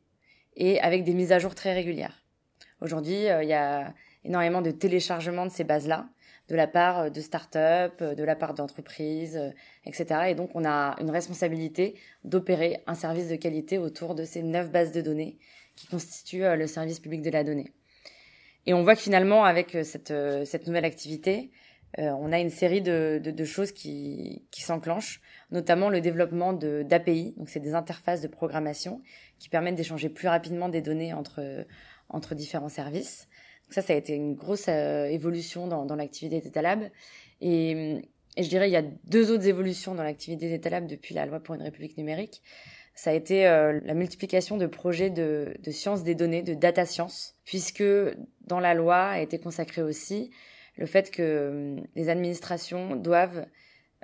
et 0.56 0.80
avec 0.82 1.04
des 1.04 1.14
mises 1.14 1.32
à 1.32 1.40
jour 1.40 1.56
très 1.56 1.74
régulières. 1.74 2.24
Aujourd'hui, 2.82 3.30
euh, 3.30 3.44
il 3.44 3.50
y 3.50 3.54
a 3.54 3.94
énormément 4.26 4.62
de 4.62 4.72
téléchargements 4.72 5.46
de 5.46 5.52
ces 5.52 5.64
bases-là, 5.64 6.10
de 6.50 6.56
la 6.56 6.68
part 6.68 7.12
de 7.12 7.22
start-up, 7.22 8.02
de 8.02 8.24
la 8.24 8.36
part 8.36 8.54
d'entreprises, 8.54 9.40
etc. 9.86 10.22
Et 10.30 10.36
donc, 10.36 10.52
on 10.54 10.66
a 10.66 10.96
une 11.02 11.12
responsabilité 11.12 11.96
d'opérer 12.24 12.82
un 12.88 12.96
service 12.96 13.28
de 13.28 13.36
qualité 13.36 13.78
autour 13.78 14.16
de 14.16 14.24
ces 14.24 14.44
neuf 14.44 14.72
bases 14.72 14.92
de 14.92 15.02
données 15.02 15.38
qui 15.78 15.88
constituent 15.88 16.44
euh, 16.44 16.58
le 16.58 16.68
service 16.68 17.00
public 17.00 17.22
de 17.22 17.30
la 17.30 17.46
donnée. 17.46 17.72
Et 18.66 18.74
on 18.74 18.84
voit 18.84 18.96
que 18.96 19.02
finalement, 19.02 19.46
avec 19.46 19.76
euh, 19.76 19.84
cette, 19.84 20.14
cette 20.46 20.68
nouvelle 20.68 20.84
activité, 20.84 21.52
euh, 22.00 22.10
on 22.20 22.34
a 22.34 22.40
une 22.40 22.50
série 22.50 22.82
de, 22.82 23.22
de, 23.24 23.32
de 23.32 23.46
choses 23.46 23.72
qui, 23.72 24.46
qui 24.52 24.62
s'enclenchent, 24.62 25.22
notamment 25.52 25.90
le 25.90 26.02
développement 26.02 26.52
d'API, 26.52 27.34
donc 27.38 27.48
c'est 27.50 27.62
des 27.62 27.76
interfaces 27.76 28.22
de 28.22 28.28
programmation 28.28 29.02
qui 29.40 29.48
permettent 29.48 29.76
d'échanger 29.76 30.10
plus 30.10 30.28
rapidement 30.28 30.68
des 30.68 30.82
données 30.82 31.14
entre, 31.14 31.66
entre 32.10 32.36
différents 32.36 32.68
services. 32.68 33.30
Ça, 33.70 33.82
ça 33.82 33.94
a 33.94 33.96
été 33.96 34.14
une 34.14 34.36
grosse 34.36 34.68
euh, 34.70 35.06
évolution 35.06 35.68
dans, 35.68 35.96
l'activité 35.96 36.40
d'Etalab. 36.40 36.90
Et, 37.42 38.02
et 38.38 38.44
je 38.44 38.50
dirais, 38.50 38.70
il 38.70 38.74
y 38.74 38.78
a 38.78 38.84
deux 39.06 39.32
autres 39.32 39.48
évolutions 39.48 39.96
dans 39.96 40.04
l'activité 40.04 40.50
d'Etalab 40.50 40.88
depuis 40.88 41.14
la 41.14 41.26
loi 41.26 41.40
pour 41.40 41.56
une 41.56 41.62
république 41.62 41.98
numérique. 41.98 42.42
Ça 42.96 43.12
a 43.12 43.14
été 43.14 43.48
euh, 43.48 43.80
la 43.84 43.94
multiplication 43.94 44.58
de 44.58 44.66
projets 44.66 45.10
de, 45.10 45.54
de 45.62 45.72
sciences 45.72 46.04
des 46.04 46.16
données, 46.16 46.42
de 46.42 46.54
data 46.54 46.86
science, 46.86 47.36
puisque 47.46 47.84
dans 48.42 48.60
la 48.60 48.74
loi 48.74 48.98
a 48.98 49.20
été 49.20 49.38
consacré 49.38 49.84
aussi 49.84 50.32
le 50.78 50.86
fait 50.86 51.12
que 51.12 51.50
hum, 51.78 51.86
les 51.96 52.10
administrations 52.10 52.96
doivent 52.96 53.46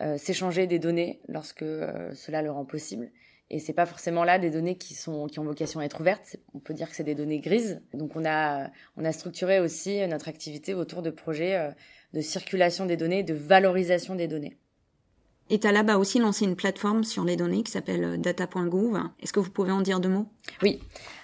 euh, 0.02 0.18
s'échanger 0.18 0.68
des 0.68 0.80
données 0.80 1.22
lorsque 1.28 1.66
cela 2.14 2.42
le 2.42 2.52
rend 2.52 2.66
possible. 2.66 3.12
Et 3.54 3.60
c'est 3.60 3.74
pas 3.74 3.86
forcément 3.86 4.24
là 4.24 4.40
des 4.40 4.50
données 4.50 4.78
qui 4.80 4.96
sont 4.96 5.28
qui 5.28 5.38
ont 5.38 5.44
vocation 5.44 5.80
à 5.80 5.86
être 5.86 6.02
ouvertes. 6.02 6.38
On 6.56 6.60
peut 6.60 6.74
dire 6.74 6.90
que 6.90 6.96
c'est 6.96 7.04
des 7.04 7.14
données 7.14 7.40
grises. 7.40 7.84
Donc 7.94 8.16
on 8.16 8.26
a 8.26 8.72
on 8.98 9.06
a 9.06 9.12
structuré 9.12 9.60
aussi 9.60 10.06
notre 10.08 10.28
activité 10.28 10.74
autour 10.74 11.04
de 11.04 11.12
projets 11.12 11.56
euh, 11.56 11.70
de 12.16 12.22
circulation 12.22 12.88
des 12.88 12.98
données, 12.98 13.22
de 13.22 13.36
valorisation 13.36 14.16
des 14.16 14.28
données. 14.28 14.58
Etalab 15.52 15.88
a 15.92 16.00
aussi 16.00 16.18
lancé 16.18 16.46
une 16.46 16.56
plateforme 16.56 17.04
sur 17.04 17.24
les 17.26 17.36
données 17.36 17.62
qui 17.62 17.72
s'appelle 17.72 18.20
data.gouv. 18.20 18.98
Est-ce 19.22 19.34
que 19.34 19.40
vous 19.40 19.52
pouvez 19.52 19.72
en 19.72 19.82
dire 19.82 20.00
deux 20.00 20.10
mots? 20.10 20.26
Oui. 20.64 20.80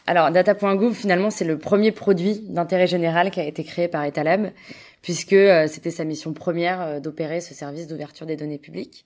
Alors 0.06 0.30
data.gouv 0.30 0.94
finalement 0.94 1.32
c'est 1.32 1.46
le 1.46 1.58
premier 1.58 1.92
produit 1.92 2.42
d'intérêt 2.42 2.86
général 2.86 3.32
qui 3.32 3.40
a 3.40 3.44
été 3.44 3.64
créé 3.64 3.88
par 3.88 4.04
Etalab 4.04 4.52
puisque 5.02 5.34
euh, 5.34 5.66
c'était 5.66 5.90
sa 5.90 6.04
mission 6.04 6.34
première 6.34 6.82
euh, 6.82 7.00
d'opérer 7.00 7.42
ce 7.42 7.56
service 7.56 7.88
d'ouverture 7.88 8.28
des 8.28 8.36
données 8.36 8.60
publiques. 8.60 9.04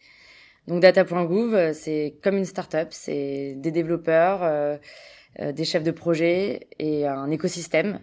Donc 0.68 0.82
data.gouv, 0.82 1.54
euh, 1.54 1.74
c'est 1.74 2.18
comme 2.22 2.38
une 2.38 2.46
start-up, 2.46 2.90
c'est 2.92 3.56
des 3.58 3.72
développeurs, 3.72 4.80
des 5.40 5.66
chefs 5.66 5.84
de 5.84 5.92
projet 5.92 6.68
et 6.80 7.08
un 7.08 7.32
écosystème 7.32 8.00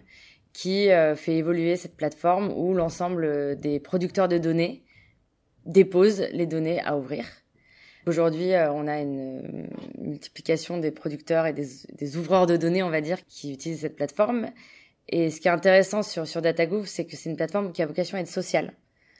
qui 0.53 0.89
fait 1.15 1.37
évoluer 1.37 1.77
cette 1.77 1.95
plateforme 1.95 2.51
où 2.53 2.73
l'ensemble 2.73 3.55
des 3.55 3.79
producteurs 3.79 4.27
de 4.27 4.37
données 4.37 4.83
déposent 5.65 6.25
les 6.33 6.45
données 6.45 6.81
à 6.83 6.97
ouvrir. 6.97 7.25
Aujourd'hui, 8.05 8.51
on 8.55 8.85
a 8.87 8.99
une 8.99 9.69
multiplication 9.97 10.77
des 10.77 10.91
producteurs 10.91 11.45
et 11.45 11.53
des, 11.53 11.67
des, 11.93 12.17
ouvreurs 12.17 12.47
de 12.47 12.57
données, 12.57 12.83
on 12.83 12.89
va 12.89 12.99
dire, 12.99 13.25
qui 13.27 13.53
utilisent 13.53 13.81
cette 13.81 13.95
plateforme. 13.95 14.49
Et 15.07 15.29
ce 15.29 15.39
qui 15.39 15.47
est 15.47 15.51
intéressant 15.51 16.03
sur, 16.03 16.27
sur 16.27 16.41
DataGouv, 16.41 16.87
c'est 16.87 17.05
que 17.05 17.15
c'est 17.15 17.29
une 17.29 17.35
plateforme 17.35 17.71
qui 17.71 17.81
a 17.81 17.85
vocation 17.85 18.17
à 18.17 18.21
être 18.21 18.27
sociale, 18.27 18.73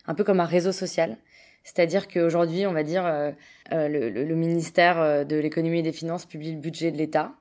un 0.06 0.16
peu 0.16 0.24
comme 0.24 0.40
un 0.40 0.46
réseau 0.46 0.72
social. 0.72 1.18
C'est-à-dire 1.64 2.08
qu'aujourd'hui, 2.08 2.66
on 2.66 2.74
va 2.74 2.84
dire, 2.84 3.06
euh, 3.06 3.32
euh 3.72 3.88
le, 3.88 4.10
le, 4.10 4.36
ministère 4.36 5.00
euh, 5.00 5.24
de 5.24 5.36
l'économie 5.36 5.80
et 5.80 5.84
des 5.84 5.92
finances 5.92 6.26
publie 6.26 6.54
le 6.54 6.60
budget 6.60 6.92
de 6.92 6.98
l'État 6.98 7.34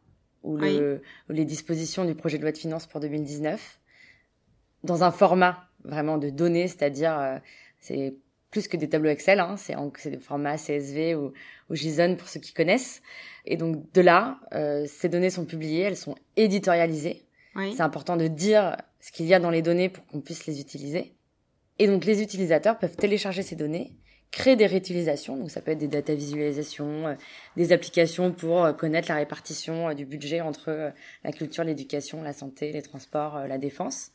ou, 0.43 0.57
le, 0.57 1.03
ou 1.29 1.33
les 1.33 1.45
dispositions 1.45 2.05
du 2.05 2.15
projet 2.15 2.37
de 2.39 2.43
loi 2.43 2.53
de 2.53 2.59
finances 2.59 2.87
pour 2.87 3.00
2019 3.00 3.79
dans 4.85 5.05
un 5.05 5.11
format 5.11 5.69
vraiment 5.85 6.19
de 6.19 6.31
données, 6.31 6.69
c'est-à-dire 6.69 7.19
euh, 7.19 7.39
c'est 7.79 8.15
plus 8.50 8.67
que 8.67 8.77
des 8.77 8.89
tableaux 8.89 9.11
Excel, 9.11 9.41
hein, 9.41 9.57
c'est 9.57 10.11
des 10.11 10.19
formats 10.19 10.57
CSV 10.57 11.15
ou, 11.15 11.33
ou 11.69 11.75
JSON 11.75 12.17
pour 12.17 12.29
ceux 12.29 12.41
qui 12.41 12.53
connaissent. 12.53 13.00
Et 13.45 13.57
donc 13.57 13.91
de 13.93 14.00
là, 14.00 14.41
euh, 14.55 14.87
ces 14.89 15.09
données 15.09 15.31
sont 15.31 15.45
publiées, 15.45 15.83
elles 15.83 15.97
sont 15.97 16.17
éditorialisées 16.37 17.27
c'est 17.55 17.81
important 17.81 18.17
de 18.17 18.29
dire 18.29 18.77
ce 19.00 19.12
qu'il 19.12 19.27
y 19.27 19.35
a 19.35 19.41
dans 19.41 19.50
les 19.50 19.62
données 19.62 19.89
pour 19.89 20.07
qu'on 20.07 20.21
puisse 20.21 20.47
les 20.47 20.61
utiliser. 20.61 21.15
Et 21.79 21.87
donc 21.87 22.05
les 22.05 22.23
utilisateurs 22.23 22.79
peuvent 22.79 22.97
télécharger 22.97 23.43
ces 23.43 23.57
données, 23.57 23.93
créer 24.30 24.56
des 24.56 24.66
réutilisations, 24.66 25.37
donc 25.37 25.50
ça 25.50 25.60
peut 25.60 25.72
être 25.72 25.78
des 25.78 25.88
data 25.88 26.14
visualisations, 26.14 27.08
euh, 27.08 27.14
des 27.56 27.72
applications 27.72 28.32
pour 28.32 28.64
euh, 28.64 28.72
connaître 28.72 29.08
la 29.08 29.16
répartition 29.16 29.88
euh, 29.88 29.94
du 29.94 30.06
budget 30.06 30.40
entre 30.40 30.92
la 31.25 31.32
culture, 31.32 31.64
l'éducation, 31.64 32.22
la 32.22 32.32
santé, 32.32 32.72
les 32.72 32.82
transports, 32.82 33.46
la 33.46 33.58
défense. 33.58 34.12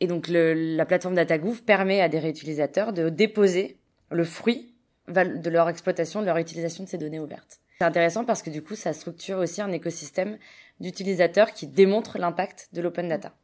Et 0.00 0.06
donc 0.06 0.28
le, 0.28 0.54
la 0.76 0.86
plateforme 0.86 1.14
DataGouv 1.14 1.62
permet 1.62 2.00
à 2.00 2.08
des 2.08 2.18
réutilisateurs 2.18 2.92
de 2.92 3.08
déposer 3.08 3.78
le 4.10 4.24
fruit 4.24 4.74
de 5.08 5.50
leur 5.50 5.68
exploitation, 5.68 6.20
de 6.20 6.26
leur 6.26 6.38
utilisation 6.38 6.84
de 6.84 6.88
ces 6.88 6.98
données 6.98 7.20
ouvertes. 7.20 7.60
C'est 7.78 7.84
intéressant 7.84 8.24
parce 8.24 8.42
que 8.42 8.50
du 8.50 8.62
coup, 8.62 8.76
ça 8.76 8.92
structure 8.92 9.38
aussi 9.38 9.60
un 9.60 9.72
écosystème 9.72 10.38
d'utilisateurs 10.80 11.52
qui 11.52 11.66
démontrent 11.66 12.18
l'impact 12.18 12.68
de 12.72 12.80
l'open 12.80 13.08
data. 13.08 13.34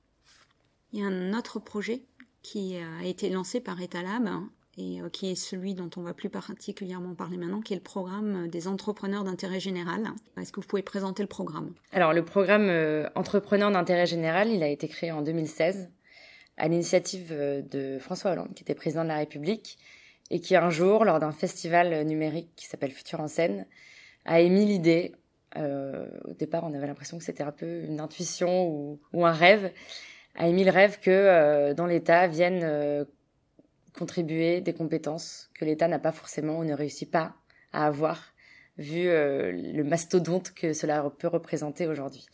Il 0.92 1.00
y 1.00 1.02
a 1.02 1.06
un 1.06 1.36
autre 1.36 1.58
projet 1.58 2.02
qui 2.42 2.76
a 2.76 3.04
été 3.04 3.28
lancé 3.28 3.60
par 3.60 3.80
Etalab 3.82 4.28
et 4.78 5.00
euh, 5.00 5.08
qui 5.08 5.30
est 5.30 5.34
celui 5.34 5.74
dont 5.74 5.90
on 5.96 6.02
va 6.02 6.14
plus 6.14 6.30
particulièrement 6.30 7.14
parler 7.14 7.36
maintenant, 7.36 7.60
qui 7.60 7.72
est 7.72 7.76
le 7.76 7.82
programme 7.82 8.48
des 8.48 8.68
entrepreneurs 8.68 9.24
d'intérêt 9.24 9.60
général. 9.60 10.10
Est-ce 10.40 10.52
que 10.52 10.60
vous 10.60 10.66
pouvez 10.66 10.82
présenter 10.82 11.22
le 11.22 11.28
programme? 11.28 11.74
Alors, 11.92 12.12
le 12.12 12.24
programme 12.24 12.68
euh, 12.68 13.08
entrepreneurs 13.14 13.70
d'intérêt 13.70 14.06
général, 14.06 14.50
il 14.50 14.62
a 14.62 14.68
été 14.68 14.88
créé 14.88 15.10
en 15.10 15.22
2016 15.22 15.90
à 16.56 16.68
l'initiative 16.68 17.28
euh, 17.32 17.62
de 17.62 17.98
François 17.98 18.32
Hollande, 18.32 18.54
qui 18.54 18.62
était 18.62 18.74
président 18.74 19.02
de 19.02 19.08
la 19.08 19.16
République, 19.16 19.78
et 20.30 20.40
qui 20.40 20.56
un 20.56 20.70
jour, 20.70 21.04
lors 21.04 21.18
d'un 21.18 21.32
festival 21.32 22.04
numérique 22.04 22.50
qui 22.56 22.66
s'appelle 22.66 22.90
Futur 22.92 23.20
en 23.20 23.28
scène, 23.28 23.66
a 24.24 24.40
émis 24.40 24.66
l'idée. 24.66 25.14
Euh, 25.56 26.06
au 26.24 26.34
départ, 26.34 26.64
on 26.64 26.74
avait 26.74 26.86
l'impression 26.86 27.18
que 27.18 27.24
c'était 27.24 27.42
un 27.42 27.52
peu 27.52 27.84
une 27.84 28.00
intuition 28.00 28.98
ou, 29.12 29.26
un 29.26 29.32
rêve. 29.32 29.72
A 30.34 30.46
émis 30.46 30.64
le 30.64 30.70
rêve 30.70 31.00
que 31.00 31.10
euh, 31.10 31.74
dans 31.74 31.86
l'État 31.86 32.28
viennent 32.28 32.62
euh, 32.62 33.04
contribuer 33.98 34.60
des 34.60 34.72
compétences 34.72 35.50
que 35.54 35.64
l'État 35.64 35.88
n'a 35.88 35.98
pas 35.98 36.12
forcément 36.12 36.58
ou 36.58 36.64
ne 36.64 36.74
réussit 36.74 37.10
pas 37.10 37.34
à 37.72 37.86
avoir, 37.86 38.34
vu 38.78 39.08
euh, 39.08 39.52
le 39.52 39.82
mastodonte 39.84 40.52
que 40.52 40.72
cela 40.72 41.10
peut 41.18 41.28
représenter 41.28 41.86
aujourd'hui. 41.86 42.26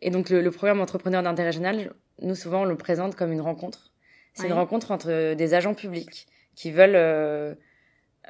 Et 0.00 0.10
donc 0.10 0.30
le, 0.30 0.40
le 0.40 0.50
programme 0.50 0.80
Entrepreneur 0.80 1.22
d'intérêt 1.22 1.52
général, 1.52 1.92
nous 2.20 2.34
souvent 2.34 2.62
on 2.62 2.64
le 2.64 2.76
présente 2.76 3.16
comme 3.16 3.32
une 3.32 3.40
rencontre. 3.40 3.92
C'est 4.34 4.46
une 4.48 4.52
rencontre 4.52 4.90
entre 4.90 5.34
des 5.34 5.54
agents 5.54 5.74
publics 5.74 6.26
qui 6.56 6.72
veulent 6.72 6.96
euh, 6.96 7.54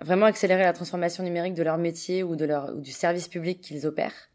vraiment 0.02 0.26
accélérer 0.26 0.62
la 0.62 0.74
transformation 0.74 1.24
numérique 1.24 1.54
de 1.54 1.62
leur 1.62 1.78
métier 1.78 2.22
ou 2.22 2.36
de 2.36 2.44
leur 2.44 2.74
ou 2.74 2.80
du 2.80 2.92
service 2.92 3.28
public 3.28 3.60
qu'ils 3.60 3.86
opèrent 3.86 4.30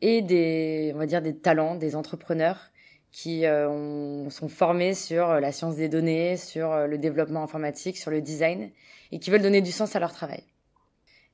et 0.00 0.22
des 0.22 0.92
on 0.94 0.98
va 0.98 1.06
dire 1.06 1.22
des 1.22 1.36
talents, 1.36 1.74
des 1.74 1.96
entrepreneurs 1.96 2.70
qui 3.12 3.46
euh, 3.46 3.68
ont, 3.68 4.30
sont 4.30 4.48
formés 4.48 4.94
sur 4.94 5.40
la 5.40 5.52
science 5.52 5.76
des 5.76 5.88
données, 5.88 6.36
sur 6.36 6.72
euh, 6.72 6.86
le 6.86 6.98
développement 6.98 7.42
informatique, 7.42 7.96
sur 7.96 8.10
le 8.10 8.20
design 8.20 8.70
et 9.12 9.18
qui 9.18 9.30
veulent 9.30 9.42
donner 9.42 9.62
du 9.62 9.72
sens 9.72 9.96
à 9.96 10.00
leur 10.00 10.12
travail. 10.12 10.42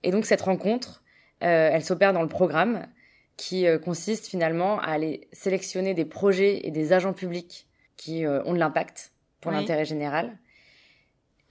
Et 0.03 0.11
donc 0.11 0.27
cette 0.27 0.43
rencontre, 0.43 1.03
euh, 1.43 1.71
elle 1.73 1.85
s'opère 1.85 2.13
dans 2.13 2.23
le 2.23 2.29
programme 2.29 2.87
qui 3.37 3.67
euh, 3.67 3.79
consiste 3.79 4.27
finalement 4.27 4.79
à 4.81 4.87
aller 4.93 5.29
sélectionner 5.33 5.95
des 5.95 6.05
projets 6.05 6.67
et 6.67 6.71
des 6.71 6.93
agents 6.93 7.13
publics 7.13 7.67
qui 7.97 8.27
ont 8.27 8.53
de 8.53 8.59
l'impact 8.59 9.13
pour 9.41 9.53
oui. 9.53 9.59
l'intérêt 9.59 9.85
général 9.85 10.37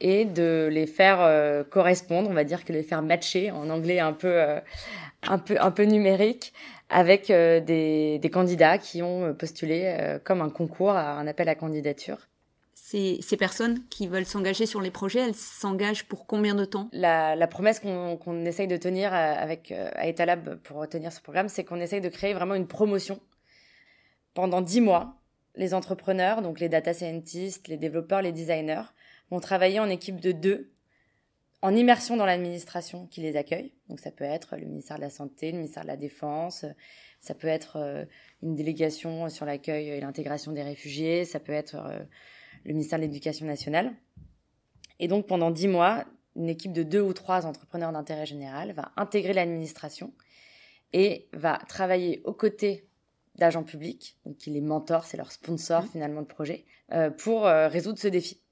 et 0.04 0.26
de 0.26 0.68
les 0.70 0.86
faire 0.86 1.22
euh, 1.22 1.64
correspondre, 1.64 2.30
on 2.30 2.34
va 2.34 2.44
dire 2.44 2.66
que 2.66 2.74
les 2.74 2.84
faire 2.84 3.02
matcher 3.02 3.52
en 3.52 3.70
anglais 3.70 4.00
un 4.00 4.12
peu 4.14 4.28
euh, 4.28 4.60
un 5.24 5.38
peu 5.38 5.56
un 5.60 5.72
peu 5.72 5.84
numérique 5.84 6.54
avec 6.94 7.30
euh, 7.30 7.60
des, 7.60 8.20
des 8.20 8.30
candidats 8.30 8.78
qui 8.78 9.02
ont 9.02 9.34
postulé 9.34 10.18
comme 10.24 10.42
un 10.42 10.50
concours 10.50 10.92
à 10.92 11.18
un 11.18 11.28
appel 11.28 11.50
à 11.50 11.56
candidature. 11.56 12.30
Ces, 12.74 13.20
ces 13.22 13.38
personnes 13.38 13.80
qui 13.90 14.08
veulent 14.08 14.26
s'engager 14.26 14.66
sur 14.66 14.80
les 14.80 14.92
projets, 14.92 15.22
elles 15.22 15.36
s'engagent 15.36 16.06
pour 16.06 16.28
combien 16.28 16.54
de 16.54 16.66
temps? 16.66 16.90
La, 16.92 17.36
la 17.36 17.48
promesse 17.48 17.80
qu'on 17.80 18.18
qu'on 18.18 18.46
essaye 18.46 18.68
de 18.68 18.78
tenir 18.78 19.14
avec 19.14 19.72
à 19.72 20.08
Etalab 20.08 20.56
pour 20.64 20.88
tenir 20.88 21.12
ce 21.12 21.22
programme, 21.22 21.50
c'est 21.50 21.64
qu'on 21.64 21.80
essaye 21.80 22.02
de 22.02 22.10
créer 22.10 22.34
vraiment 22.34 22.56
une 22.56 22.68
promotion 22.68 23.20
pendant 24.34 24.62
dix 24.62 24.82
mois. 24.82 25.16
Les 25.56 25.74
entrepreneurs, 25.74 26.42
donc 26.42 26.60
les 26.60 26.68
data 26.68 26.94
scientists, 26.94 27.68
les 27.68 27.78
développeurs, 27.78 28.22
les 28.22 28.32
designers, 28.32 28.84
vont 29.30 29.40
travailler 29.40 29.80
en 29.80 29.90
équipe 29.90 30.20
de 30.20 30.32
deux, 30.32 30.72
en 31.64 31.74
immersion 31.74 32.18
dans 32.18 32.26
l'administration 32.26 33.08
qui 33.08 33.22
les 33.22 33.38
accueille. 33.38 33.72
Donc 33.88 34.02
ça 34.02 34.12
peut 34.12 34.26
être 34.26 34.58
le 34.58 34.66
ministère 34.66 34.98
de 34.98 35.02
la 35.02 35.10
Santé, 35.10 35.50
le 35.50 35.60
ministère 35.60 35.84
de 35.84 35.88
la 35.88 35.96
Défense, 35.96 36.66
ça 37.22 37.34
peut 37.34 37.48
être 37.48 37.78
euh, 37.78 38.04
une 38.42 38.54
délégation 38.54 39.30
sur 39.30 39.46
l'accueil 39.46 39.88
et 39.88 40.02
l'intégration 40.02 40.52
des 40.52 40.62
réfugiés, 40.62 41.24
ça 41.24 41.40
peut 41.40 41.54
être 41.54 41.76
euh, 41.76 42.00
le 42.66 42.74
ministère 42.74 43.00
de 43.00 43.06
l'Éducation 43.06 43.46
nationale. 43.46 43.94
Et 45.00 45.08
donc 45.08 45.26
pendant 45.26 45.52
dix 45.52 45.70
mois, 45.70 46.04
une 46.36 46.50
équipe 46.50 46.74
de 46.74 46.84
deux 46.84 47.02
ou 47.02 47.14
trois 47.14 47.46
entrepreneurs 47.46 47.94
d'intérêt 47.94 48.26
général 48.26 48.74
va 48.74 48.92
intégrer 48.98 49.32
l'administration 49.32 50.14
et 50.92 51.30
va 51.32 51.60
travailler 51.70 52.22
aux 52.26 52.34
côtés 52.34 52.90
d'agents 53.36 53.64
publics, 53.64 54.18
donc 54.26 54.36
qui 54.36 54.50
les 54.50 54.62
mentorent, 54.62 55.06
c'est 55.06 55.18
leur 55.18 55.32
sponsor 55.32 55.84
mmh. 55.84 55.88
finalement 55.88 56.22
de 56.22 56.28
projet, 56.28 56.66
euh, 56.92 57.10
pour 57.10 57.48
euh, 57.48 57.70
résoudre 57.70 58.00
ce 58.00 58.10
défi. 58.10 58.43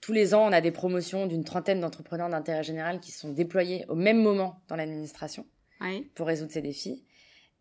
Tous 0.00 0.12
les 0.12 0.34
ans, 0.34 0.48
on 0.48 0.52
a 0.52 0.60
des 0.60 0.70
promotions 0.70 1.26
d'une 1.26 1.44
trentaine 1.44 1.80
d'entrepreneurs 1.80 2.28
d'intérêt 2.28 2.62
général 2.62 3.00
qui 3.00 3.12
sont 3.12 3.30
déployés 3.30 3.84
au 3.88 3.94
même 3.94 4.22
moment 4.22 4.62
dans 4.68 4.76
l'administration 4.76 5.46
oui. 5.80 6.10
pour 6.14 6.26
résoudre 6.26 6.52
ces 6.52 6.62
défis. 6.62 7.04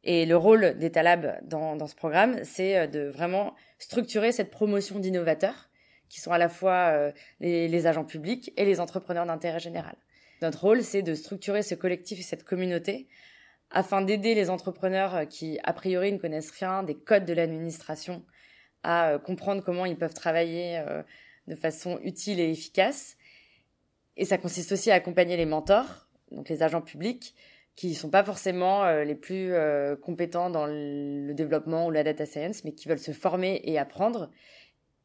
Et 0.04 0.26
le 0.26 0.38
rôle 0.38 0.78
d'Etalab 0.78 1.40
dans, 1.44 1.76
dans 1.76 1.88
ce 1.88 1.96
programme, 1.96 2.40
c'est 2.44 2.78
euh, 2.78 2.88
de 2.88 3.02
vraiment 3.02 3.54
structurer 3.80 4.32
cette 4.32 4.50
promotion 4.50 5.00
d'innovateurs 5.00 5.70
qui 6.08 6.22
sont 6.22 6.32
à 6.32 6.38
la 6.38 6.48
fois 6.48 6.94
euh, 6.94 7.12
les, 7.42 7.68
les, 7.68 7.86
agents 7.86 8.06
publics 8.06 8.54
et 8.56 8.64
les 8.64 8.80
entrepreneurs 8.80 9.26
d'intérêt 9.26 9.60
général. 9.60 9.98
Notre 10.42 10.62
rôle, 10.62 10.84
c'est 10.84 11.02
de 11.02 11.14
structurer 11.16 11.64
ce 11.64 11.76
collectif 11.76 12.20
et 12.20 12.24
cette 12.24 12.46
communauté 12.46 13.08
afin 13.72 14.02
d'aider 14.02 14.34
les 14.36 14.50
entrepreneurs 14.50 15.28
qui, 15.28 15.60
a 15.64 15.74
priori, 15.74 16.12
ne 16.12 16.18
connaissent 16.18 16.52
rien 16.52 16.84
des 16.84 16.96
codes 16.96 17.26
de 17.26 17.34
l'administration 17.34 18.24
à 18.84 19.12
euh, 19.12 19.20
comprendre 19.20 19.64
comment 19.64 19.86
ils 19.86 19.98
peuvent 19.98 20.14
travailler 20.14 20.80
euh, 20.80 21.04
de 21.50 21.56
façon 21.56 22.00
utile 22.04 22.40
et 22.40 22.50
efficace. 22.50 23.18
Et 24.16 24.24
ça 24.24 24.38
consiste 24.38 24.72
aussi 24.72 24.92
à 24.92 24.96
accompagner 24.96 25.36
les 25.36 25.46
mentors, 25.46 26.08
donc 26.32 26.48
les 26.48 26.64
agents 26.64 26.82
publics, 26.82 27.36
qui 27.76 27.90
ne 27.90 27.96
sont 27.96 28.10
pas 28.10 28.24
forcément 28.24 28.86
euh, 28.86 29.04
les 29.04 29.16
plus 29.16 29.54
euh, 29.54 29.96
compétents 29.96 30.50
dans 30.50 30.68
le 30.68 31.34
développement 31.34 31.88
ou 31.88 31.92
la 31.92 32.04
data 32.04 32.26
science, 32.26 32.64
mais 32.64 32.74
qui 32.74 32.88
veulent 32.88 33.00
se 33.00 33.12
former 33.12 33.62
et 33.64 33.80
apprendre, 33.80 34.30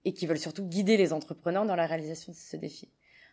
et 0.04 0.12
qui 0.12 0.26
veulent 0.26 0.38
surtout 0.38 0.64
guider 0.64 0.96
les 0.96 1.12
entrepreneurs 1.12 1.64
dans 1.64 1.76
la 1.76 1.87
réalisation 1.87 2.33
de 2.33 2.37
ce 2.37 2.57
défi. 2.57 2.90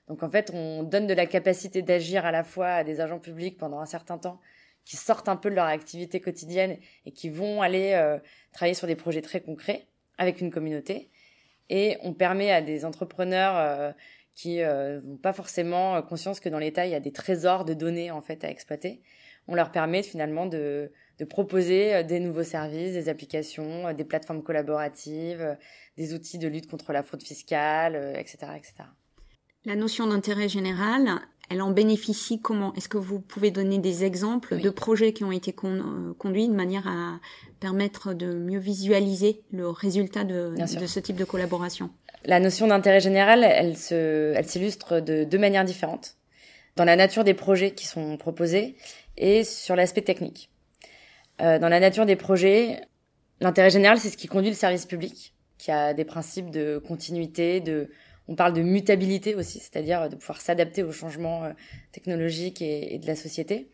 Donc 0.07 0.23
en 0.23 0.29
fait, 0.29 0.51
on 0.53 0.83
donne 0.83 1.07
de 1.07 1.13
la 1.13 1.25
capacité 1.25 1.81
d'agir 1.81 2.25
à 2.25 2.31
la 2.31 2.43
fois 2.43 2.67
à 2.67 2.83
des 2.83 3.01
agents 3.01 3.19
publics 3.19 3.57
pendant 3.57 3.79
un 3.79 3.85
certain 3.85 4.17
temps, 4.17 4.39
qui 4.85 4.95
sortent 4.95 5.29
un 5.29 5.35
peu 5.35 5.49
de 5.49 5.55
leur 5.55 5.65
activité 5.65 6.21
quotidienne 6.21 6.77
et 7.05 7.11
qui 7.11 7.29
vont 7.29 7.61
aller 7.61 7.93
euh, 7.93 8.17
travailler 8.51 8.73
sur 8.73 8.87
des 8.87 8.95
projets 8.95 9.21
très 9.21 9.41
concrets 9.41 9.87
avec 10.17 10.41
une 10.41 10.51
communauté, 10.51 11.09
et 11.71 11.97
on 12.03 12.13
permet 12.13 12.51
à 12.51 12.61
des 12.61 12.85
entrepreneurs 12.85 13.55
euh, 13.55 13.91
qui 14.35 14.57
n'ont 14.57 14.65
euh, 14.65 14.99
pas 15.21 15.33
forcément 15.33 16.01
conscience 16.01 16.39
que 16.39 16.49
dans 16.49 16.59
l'État, 16.59 16.85
il 16.85 16.91
y 16.91 16.95
a 16.95 16.99
des 16.99 17.11
trésors 17.11 17.65
de 17.65 17.73
données 17.73 18.11
en 18.11 18.21
fait 18.21 18.43
à 18.43 18.49
exploiter. 18.49 19.01
On 19.47 19.55
leur 19.55 19.71
permet 19.71 20.03
finalement 20.03 20.45
de, 20.45 20.91
de 21.17 21.25
proposer 21.25 21.95
euh, 21.95 22.03
des 22.03 22.19
nouveaux 22.19 22.43
services, 22.43 22.93
des 22.93 23.09
applications, 23.09 23.87
euh, 23.87 23.93
des 23.93 24.03
plateformes 24.03 24.43
collaboratives, 24.43 25.57
des 25.97 26.13
outils 26.13 26.37
de 26.37 26.47
lutte 26.47 26.69
contre 26.69 26.93
la 26.93 27.03
fraude 27.03 27.23
fiscale, 27.23 27.95
etc. 28.17 28.53
etc. 28.57 28.73
La 29.65 29.75
notion 29.75 30.07
d'intérêt 30.07 30.49
général, 30.49 31.07
elle 31.51 31.61
en 31.61 31.71
bénéficie 31.71 32.39
comment? 32.39 32.73
Est-ce 32.75 32.87
que 32.87 32.97
vous 32.97 33.19
pouvez 33.19 33.51
donner 33.51 33.77
des 33.77 34.03
exemples 34.03 34.55
oui. 34.55 34.61
de 34.61 34.69
projets 34.69 35.11
qui 35.11 35.23
ont 35.23 35.31
été 35.31 35.51
con 35.51 35.75
euh, 35.75 36.13
conduits 36.17 36.47
de 36.47 36.53
manière 36.53 36.87
à 36.87 37.19
permettre 37.59 38.13
de 38.13 38.33
mieux 38.33 38.59
visualiser 38.59 39.41
le 39.51 39.69
résultat 39.69 40.23
de, 40.23 40.55
de 40.57 40.85
ce 40.87 40.99
type 40.99 41.17
de 41.17 41.25
collaboration? 41.25 41.89
La 42.23 42.39
notion 42.39 42.67
d'intérêt 42.67 43.01
général, 43.01 43.43
elle 43.43 43.75
s'illustre 43.75 44.99
de 44.99 45.23
deux 45.23 45.39
manières 45.39 45.65
différentes. 45.65 46.15
Dans 46.75 46.85
la 46.85 46.95
nature 46.95 47.23
des 47.23 47.33
projets 47.33 47.71
qui 47.71 47.85
sont 47.85 48.15
proposés 48.17 48.77
et 49.17 49.43
sur 49.43 49.75
l'aspect 49.75 50.01
technique. 50.01 50.49
Euh, 51.41 51.59
dans 51.59 51.69
la 51.69 51.79
nature 51.79 52.05
des 52.05 52.15
projets, 52.15 52.81
l'intérêt 53.41 53.71
général, 53.71 53.97
c'est 53.97 54.09
ce 54.09 54.17
qui 54.17 54.27
conduit 54.27 54.51
le 54.51 54.55
service 54.55 54.85
public, 54.85 55.33
qui 55.57 55.71
a 55.71 55.93
des 55.93 56.05
principes 56.05 56.49
de 56.49 56.81
continuité, 56.87 57.59
de 57.59 57.89
on 58.27 58.35
parle 58.35 58.53
de 58.53 58.61
mutabilité 58.61 59.35
aussi, 59.35 59.59
c'est-à-dire 59.59 60.09
de 60.09 60.15
pouvoir 60.15 60.41
s'adapter 60.41 60.83
aux 60.83 60.91
changements 60.91 61.43
euh, 61.43 61.51
technologiques 61.91 62.61
et, 62.61 62.95
et, 62.95 62.99
de 62.99 63.07
la 63.07 63.15
société. 63.15 63.67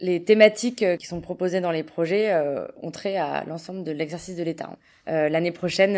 Les 0.00 0.22
thématiques 0.22 0.82
euh, 0.82 0.96
qui 0.96 1.06
sont 1.06 1.20
proposées 1.20 1.60
dans 1.60 1.70
les 1.70 1.82
projets 1.82 2.32
euh, 2.32 2.66
ont 2.82 2.90
trait 2.90 3.16
à 3.16 3.44
l'ensemble 3.44 3.84
de 3.84 3.92
l'exercice 3.92 4.36
de 4.36 4.42
l'État. 4.42 4.76
L'année 5.06 5.52
prochaine, 5.52 5.96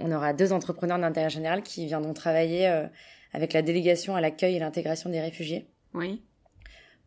on 0.00 0.12
aura 0.12 0.34
deux 0.34 0.52
entrepreneurs 0.52 0.98
d'intérêt 0.98 1.30
général 1.30 1.62
qui 1.62 1.86
viendront 1.86 2.12
travailler 2.12 2.66
avec 3.32 3.54
la 3.54 3.62
délégation 3.62 4.16
à 4.16 4.20
l'accueil 4.20 4.56
et 4.56 4.58
l'intégration 4.58 5.08
des 5.08 5.18
réfugiés. 5.18 5.66
Oui. 5.94 6.20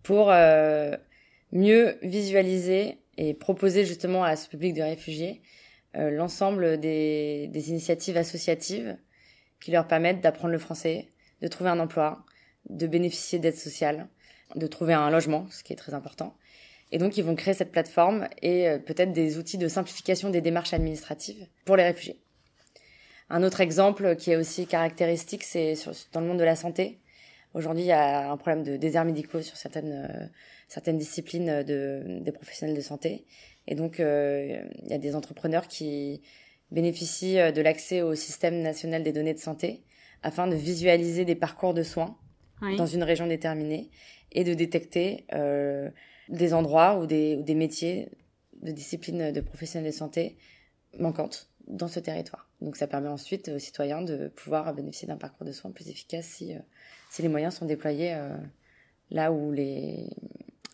Pour 0.01 0.33
mieux 1.51 1.99
visualiser 2.01 2.97
et 3.19 3.35
proposer 3.35 3.85
justement 3.85 4.23
à 4.23 4.35
ce 4.35 4.49
public 4.49 4.73
de 4.73 4.81
réfugiés 4.81 5.43
l'ensemble 5.93 6.79
des, 6.79 7.49
des 7.49 7.69
initiatives 7.69 8.17
associatives 8.17 8.97
qui 9.59 9.71
leur 9.71 9.87
permettent 9.87 10.21
d'apprendre 10.21 10.51
le 10.51 10.59
français, 10.59 11.09
de 11.41 11.47
trouver 11.47 11.69
un 11.69 11.79
emploi, 11.79 12.25
de 12.69 12.87
bénéficier 12.87 13.39
d'aide 13.39 13.55
sociale, 13.55 14.07
de 14.55 14.67
trouver 14.67 14.93
un 14.93 15.09
logement, 15.09 15.47
ce 15.49 15.63
qui 15.63 15.73
est 15.73 15.77
très 15.77 15.93
important. 15.93 16.35
Et 16.91 16.99
donc, 16.99 17.17
ils 17.17 17.23
vont 17.23 17.35
créer 17.35 17.53
cette 17.53 17.71
plateforme 17.71 18.27
et 18.41 18.67
euh, 18.67 18.79
peut-être 18.79 19.11
des 19.11 19.37
outils 19.37 19.57
de 19.57 19.67
simplification 19.67 20.29
des 20.29 20.41
démarches 20.41 20.73
administratives 20.73 21.47
pour 21.65 21.75
les 21.75 21.83
réfugiés. 21.83 22.21
Un 23.29 23.43
autre 23.43 23.59
exemple 23.59 24.15
qui 24.15 24.31
est 24.31 24.37
aussi 24.37 24.67
caractéristique, 24.67 25.43
c'est 25.43 25.73
dans 26.13 26.21
le 26.21 26.27
monde 26.27 26.39
de 26.39 26.45
la 26.45 26.55
santé. 26.55 26.99
Aujourd'hui, 27.53 27.83
il 27.83 27.87
y 27.87 27.91
a 27.91 28.31
un 28.31 28.37
problème 28.37 28.63
de 28.63 28.77
déserts 28.77 29.03
médicaux 29.03 29.41
sur 29.41 29.57
certaines, 29.57 30.05
euh, 30.09 30.25
certaines 30.69 30.97
disciplines 30.97 31.63
de, 31.63 32.19
des 32.21 32.31
professionnels 32.31 32.75
de 32.75 32.81
santé. 32.81 33.25
Et 33.67 33.75
donc, 33.75 33.99
euh, 33.99 34.63
il 34.83 34.89
y 34.89 34.93
a 34.93 34.97
des 34.97 35.15
entrepreneurs 35.15 35.67
qui 35.67 36.21
bénéficient 36.71 37.39
euh, 37.39 37.51
de 37.51 37.61
l'accès 37.61 38.01
au 38.01 38.15
système 38.15 38.61
national 38.61 39.03
des 39.03 39.11
données 39.11 39.33
de 39.33 39.39
santé 39.39 39.83
afin 40.23 40.47
de 40.47 40.55
visualiser 40.55 41.25
des 41.25 41.35
parcours 41.35 41.73
de 41.73 41.83
soins 41.83 42.17
oui. 42.61 42.75
dans 42.75 42.85
une 42.85 43.03
région 43.03 43.27
déterminée 43.27 43.89
et 44.31 44.43
de 44.43 44.53
détecter 44.53 45.25
euh, 45.33 45.89
des 46.29 46.53
endroits 46.53 46.97
ou 46.99 47.05
des, 47.05 47.35
ou 47.35 47.43
des 47.43 47.55
métiers 47.55 48.09
de 48.61 48.71
disciplines 48.71 49.31
de 49.31 49.41
professionnels 49.41 49.91
de 49.91 49.95
santé 49.95 50.37
manquantes 50.99 51.49
dans 51.67 51.87
ce 51.87 51.99
territoire. 51.99 52.49
Donc 52.61 52.75
ça 52.75 52.87
permet 52.87 53.09
ensuite 53.09 53.49
aux 53.49 53.59
citoyens 53.59 54.01
de 54.01 54.29
pouvoir 54.29 54.73
bénéficier 54.73 55.07
d'un 55.07 55.17
parcours 55.17 55.45
de 55.45 55.51
soins 55.51 55.71
plus 55.71 55.89
efficace 55.89 56.25
si, 56.25 56.53
si 57.11 57.21
les 57.21 57.27
moyens 57.27 57.55
sont 57.55 57.65
déployés 57.65 58.17
là, 59.11 59.31
où 59.31 59.51
les, 59.51 60.09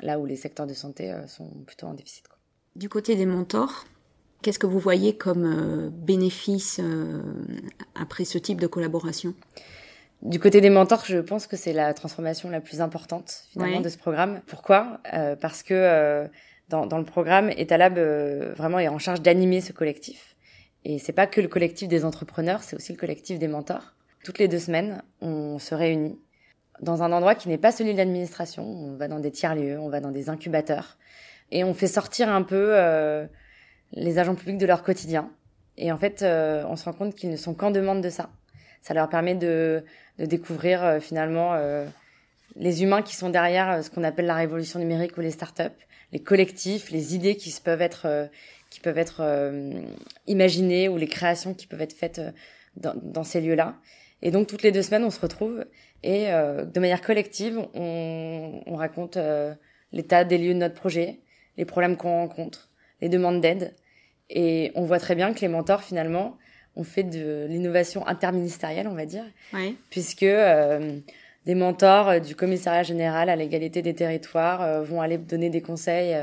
là 0.01 0.17
où 0.19 0.25
les 0.25 0.37
secteurs 0.37 0.67
de 0.67 0.73
santé 0.73 1.13
sont 1.27 1.49
plutôt 1.65 1.87
en 1.87 1.93
déficit. 1.93 2.25
Du 2.75 2.89
côté 2.89 3.15
des 3.15 3.25
mentors, 3.25 3.85
qu'est-ce 4.43 4.59
que 4.59 4.67
vous 4.67 4.79
voyez 4.79 5.17
comme 5.17 5.89
bénéfice 5.89 6.79
après 7.95 8.25
ce 8.25 8.37
type 8.37 8.61
de 8.61 8.67
collaboration? 8.67 9.33
Du 10.23 10.39
côté 10.39 10.61
des 10.61 10.69
mentors, 10.69 11.03
je 11.05 11.17
pense 11.17 11.47
que 11.47 11.57
c'est 11.57 11.73
la 11.73 11.93
transformation 11.93 12.49
la 12.49 12.61
plus 12.61 12.79
importante 12.79 13.43
finalement 13.51 13.81
de 13.81 13.89
ce 13.89 13.97
programme. 13.97 14.39
Pourquoi? 14.47 15.01
Euh, 15.13 15.35
Parce 15.35 15.63
que 15.63 15.73
euh, 15.73 16.27
dans, 16.69 16.85
dans, 16.85 16.97
le 16.97 17.03
programme, 17.03 17.49
Etalab 17.49 17.97
euh, 17.97 18.53
vraiment 18.55 18.79
est 18.79 18.87
en 18.87 18.99
charge 18.99 19.21
d'animer 19.21 19.59
ce 19.59 19.73
collectif. 19.73 20.37
Et 20.85 20.97
c'est 20.97 21.11
pas 21.11 21.27
que 21.27 21.41
le 21.41 21.49
collectif 21.49 21.89
des 21.89 22.05
entrepreneurs, 22.05 22.63
c'est 22.63 22.77
aussi 22.77 22.93
le 22.93 22.97
collectif 22.97 23.37
des 23.37 23.49
mentors. 23.49 23.95
Toutes 24.23 24.39
les 24.39 24.47
deux 24.47 24.59
semaines, 24.59 25.03
on 25.19 25.59
se 25.59 25.75
réunit 25.75 26.17
dans 26.79 27.03
un 27.03 27.11
endroit 27.11 27.35
qui 27.35 27.49
n'est 27.49 27.57
pas 27.57 27.73
celui 27.73 27.91
de 27.91 27.97
l'administration. 27.97 28.63
On 28.63 28.95
va 28.95 29.09
dans 29.09 29.19
des 29.19 29.31
tiers-lieux, 29.31 29.77
on 29.77 29.89
va 29.89 29.99
dans 29.99 30.11
des 30.11 30.29
incubateurs, 30.29 30.97
et 31.51 31.65
on 31.65 31.73
fait 31.73 31.87
sortir 31.87 32.29
un 32.29 32.43
peu 32.43 32.73
les 33.93 34.19
agents 34.19 34.35
publics 34.35 34.57
de 34.57 34.65
leur 34.65 34.83
quotidien. 34.83 35.29
Et 35.77 35.91
en 35.91 35.97
fait, 35.97 36.23
on 36.23 36.75
se 36.75 36.85
rend 36.85 36.93
compte 36.93 37.15
qu'ils 37.15 37.31
ne 37.31 37.35
sont 37.35 37.53
qu'en 37.53 37.71
demande 37.71 38.01
de 38.01 38.09
ça. 38.09 38.29
Ça 38.81 38.93
leur 38.93 39.09
permet 39.09 39.35
de 39.35 39.83
de 40.19 40.25
découvrir 40.25 40.83
euh, 40.83 40.99
finalement 40.99 41.53
euh, 41.53 41.85
les 42.55 42.83
humains 42.83 43.01
qui 43.01 43.15
sont 43.15 43.29
derrière 43.29 43.69
euh, 43.69 43.81
ce 43.81 43.89
qu'on 43.89 44.03
appelle 44.03 44.25
la 44.25 44.35
révolution 44.35 44.79
numérique 44.79 45.17
ou 45.17 45.21
les 45.21 45.31
startups, 45.31 45.63
les 46.11 46.19
collectifs, 46.19 46.91
les 46.91 47.15
idées 47.15 47.35
qui 47.35 47.53
peuvent 47.63 47.81
être 47.81 48.29
qui 48.69 48.79
peuvent 48.79 48.97
être 48.97 49.51
imaginées 50.25 50.89
ou 50.89 50.97
les 50.97 51.07
créations 51.07 51.53
qui 51.53 51.67
peuvent 51.67 51.81
être 51.81 51.93
faites 51.93 52.21
dans, 52.75 52.95
dans 52.95 53.23
ces 53.23 53.39
lieux-là. 53.39 53.75
Et 54.23 54.31
donc 54.31 54.47
toutes 54.47 54.63
les 54.63 54.71
deux 54.71 54.81
semaines, 54.81 55.03
on 55.03 55.11
se 55.11 55.19
retrouve 55.19 55.65
et 56.01 56.25
de 56.25 56.79
manière 56.79 57.01
collective, 57.01 57.59
on, 57.75 58.61
on 58.65 58.75
raconte 58.75 59.17
l'état 59.91 60.23
des 60.23 60.39
lieux 60.39 60.55
de 60.55 60.59
notre 60.59 60.73
projet, 60.73 61.19
les 61.57 61.65
problèmes 61.65 61.97
qu'on 61.97 62.17
rencontre, 62.17 62.71
les 62.99 63.09
demandes 63.09 63.41
d'aide. 63.41 63.75
Et 64.29 64.71
on 64.75 64.83
voit 64.83 64.99
très 64.99 65.15
bien 65.15 65.33
que 65.33 65.41
les 65.41 65.47
mentors, 65.47 65.83
finalement, 65.83 66.37
on 66.75 66.83
fait 66.83 67.03
de 67.03 67.45
l'innovation 67.49 68.05
interministérielle, 68.07 68.87
on 68.87 68.95
va 68.95 69.05
dire, 69.05 69.25
puisque 69.89 70.23
euh, 70.23 70.97
des 71.45 71.55
mentors 71.55 72.09
euh, 72.09 72.19
du 72.19 72.35
commissariat 72.35 72.83
général 72.83 73.29
à 73.29 73.35
l'égalité 73.35 73.81
des 73.81 73.93
territoires 73.93 74.61
euh, 74.61 74.81
vont 74.81 75.01
aller 75.01 75.17
donner 75.17 75.49
des 75.49 75.61
conseils 75.61 76.15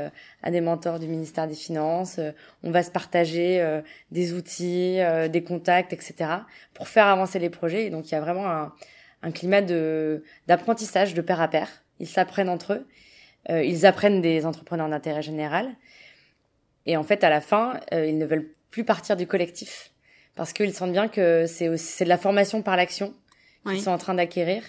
à 0.43 0.51
des 0.51 0.61
mentors 0.61 0.99
du 0.99 1.07
ministère 1.07 1.47
des 1.47 1.55
Finances. 1.55 2.19
on 2.63 2.71
va 2.71 2.83
se 2.83 2.91
partager 2.91 3.81
des 4.11 4.33
outils, 4.33 4.99
des 5.31 5.43
contacts, 5.43 5.93
etc. 5.93 6.29
pour 6.73 6.87
faire 6.87 7.07
avancer 7.07 7.39
les 7.39 7.49
projets. 7.49 7.85
Et 7.85 7.89
donc 7.89 8.09
il 8.09 8.11
y 8.13 8.17
a 8.17 8.21
vraiment 8.21 8.49
un, 8.49 8.73
un 9.23 9.31
climat 9.31 9.61
de 9.61 10.23
d'apprentissage 10.47 11.13
de 11.13 11.21
pair 11.21 11.39
à 11.39 11.47
pair. 11.47 11.69
Ils 11.99 12.07
s'apprennent 12.07 12.49
entre 12.49 12.73
eux. 12.73 12.87
ils 13.63 13.85
apprennent 13.85 14.21
des 14.21 14.45
entrepreneurs 14.45 14.89
d'intérêt 14.89 15.21
général. 15.21 15.69
Et 16.85 16.97
en 16.97 17.03
fait, 17.03 17.23
à 17.23 17.29
la 17.29 17.41
fin, 17.41 17.79
ils 17.91 18.17
ne 18.17 18.25
veulent 18.25 18.49
plus 18.71 18.83
partir 18.83 19.15
du 19.17 19.27
collectif 19.27 19.91
parce 20.35 20.53
qu'ils 20.53 20.73
sentent 20.73 20.93
bien 20.93 21.07
que 21.07 21.45
c'est 21.45 21.75
c'est 21.77 22.05
de 22.05 22.09
la 22.09 22.17
formation 22.17 22.61
par 22.61 22.75
l'action 22.75 23.13
qu'ils 23.65 23.81
sont 23.81 23.91
en 23.91 23.97
train 23.97 24.15
d'acquérir 24.15 24.63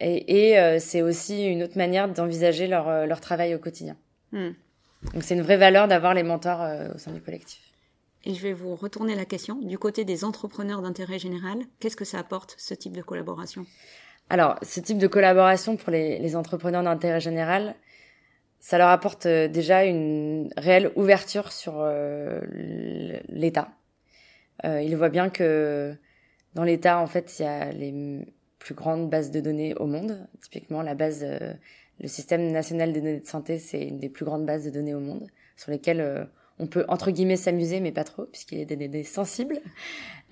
et, 0.00 0.48
et 0.48 0.58
euh, 0.58 0.78
c'est 0.80 1.02
aussi 1.02 1.44
une 1.44 1.62
autre 1.62 1.78
manière 1.78 2.08
d'envisager 2.08 2.66
leur 2.66 2.88
euh, 2.88 3.06
leur 3.06 3.20
travail 3.20 3.54
au 3.54 3.58
quotidien. 3.58 3.96
Hmm. 4.32 4.50
Donc 5.14 5.22
c'est 5.22 5.34
une 5.34 5.42
vraie 5.42 5.56
valeur 5.56 5.86
d'avoir 5.86 6.14
les 6.14 6.22
mentors 6.22 6.62
euh, 6.62 6.88
au 6.94 6.98
sein 6.98 7.12
du 7.12 7.20
collectif. 7.20 7.60
Et 8.24 8.34
je 8.34 8.42
vais 8.42 8.52
vous 8.52 8.74
retourner 8.74 9.14
la 9.14 9.24
question 9.24 9.54
du 9.54 9.78
côté 9.78 10.04
des 10.04 10.24
entrepreneurs 10.24 10.82
d'intérêt 10.82 11.18
général. 11.18 11.58
Qu'est-ce 11.78 11.94
que 11.94 12.04
ça 12.04 12.18
apporte 12.18 12.56
ce 12.58 12.74
type 12.74 12.96
de 12.96 13.02
collaboration? 13.02 13.64
Alors, 14.28 14.56
ce 14.62 14.80
type 14.80 14.98
de 14.98 15.06
collaboration 15.06 15.76
pour 15.76 15.92
les, 15.92 16.18
les 16.18 16.34
entrepreneurs 16.34 16.82
d'intérêt 16.82 17.20
général, 17.20 17.76
ça 18.60 18.78
leur 18.78 18.88
apporte 18.88 19.26
déjà 19.26 19.84
une 19.84 20.50
réelle 20.56 20.90
ouverture 20.96 21.52
sur 21.52 21.84
l'État 23.28 23.68
euh, 24.64 24.82
il 24.82 24.96
voit 24.96 25.08
bien 25.08 25.28
que 25.28 25.94
dans 26.54 26.64
l'État, 26.64 26.98
en 26.98 27.06
fait, 27.06 27.38
il 27.38 27.42
y 27.42 27.46
a 27.46 27.72
les 27.72 28.24
plus 28.58 28.74
grandes 28.74 29.10
bases 29.10 29.30
de 29.30 29.40
données 29.40 29.74
au 29.74 29.86
monde. 29.86 30.26
Typiquement, 30.40 30.82
la 30.82 30.94
base, 30.94 31.22
euh, 31.22 31.52
le 32.00 32.08
système 32.08 32.50
national 32.50 32.92
des 32.92 33.00
données 33.00 33.20
de 33.20 33.26
santé, 33.26 33.58
c'est 33.58 33.82
une 33.82 33.98
des 33.98 34.08
plus 34.08 34.24
grandes 34.24 34.46
bases 34.46 34.64
de 34.64 34.70
données 34.70 34.94
au 34.94 35.00
monde, 35.00 35.26
sur 35.56 35.70
lesquelles 35.70 36.00
euh, 36.00 36.24
on 36.58 36.66
peut 36.66 36.86
entre 36.88 37.10
guillemets 37.10 37.36
s'amuser, 37.36 37.80
mais 37.80 37.92
pas 37.92 38.04
trop, 38.04 38.24
puisqu'il 38.24 38.58
y 38.58 38.62
a 38.62 38.64
des 38.64 38.76
données 38.76 39.04
sensibles. 39.04 39.60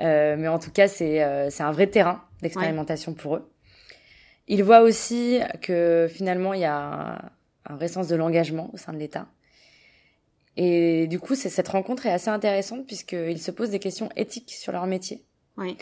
Euh, 0.00 0.36
mais 0.38 0.48
en 0.48 0.58
tout 0.58 0.70
cas, 0.70 0.88
c'est 0.88 1.20
un 1.20 1.72
vrai 1.72 1.86
terrain 1.88 2.24
d'expérimentation 2.40 3.14
pour 3.14 3.36
eux. 3.36 3.50
Il 4.48 4.62
voit 4.64 4.80
aussi 4.80 5.40
que 5.62 6.06
finalement, 6.10 6.54
il 6.54 6.60
y 6.60 6.66
a 6.66 7.32
un, 7.66 7.76
vrai 7.76 7.88
sens 7.88 8.08
de 8.08 8.16
l'engagement 8.16 8.70
au 8.72 8.76
sein 8.76 8.92
de 8.92 8.98
l'État. 8.98 9.28
Et 10.56 11.06
du 11.08 11.18
coup, 11.18 11.34
cette 11.34 11.68
rencontre 11.68 12.06
est 12.06 12.12
assez 12.12 12.28
intéressante 12.28 12.86
puisqu'ils 12.86 13.40
se 13.40 13.50
posent 13.50 13.70
des 13.70 13.80
questions 13.80 14.08
éthiques 14.16 14.52
sur 14.52 14.72
leur 14.72 14.86
métier. 14.86 15.24
Oui. 15.56 15.76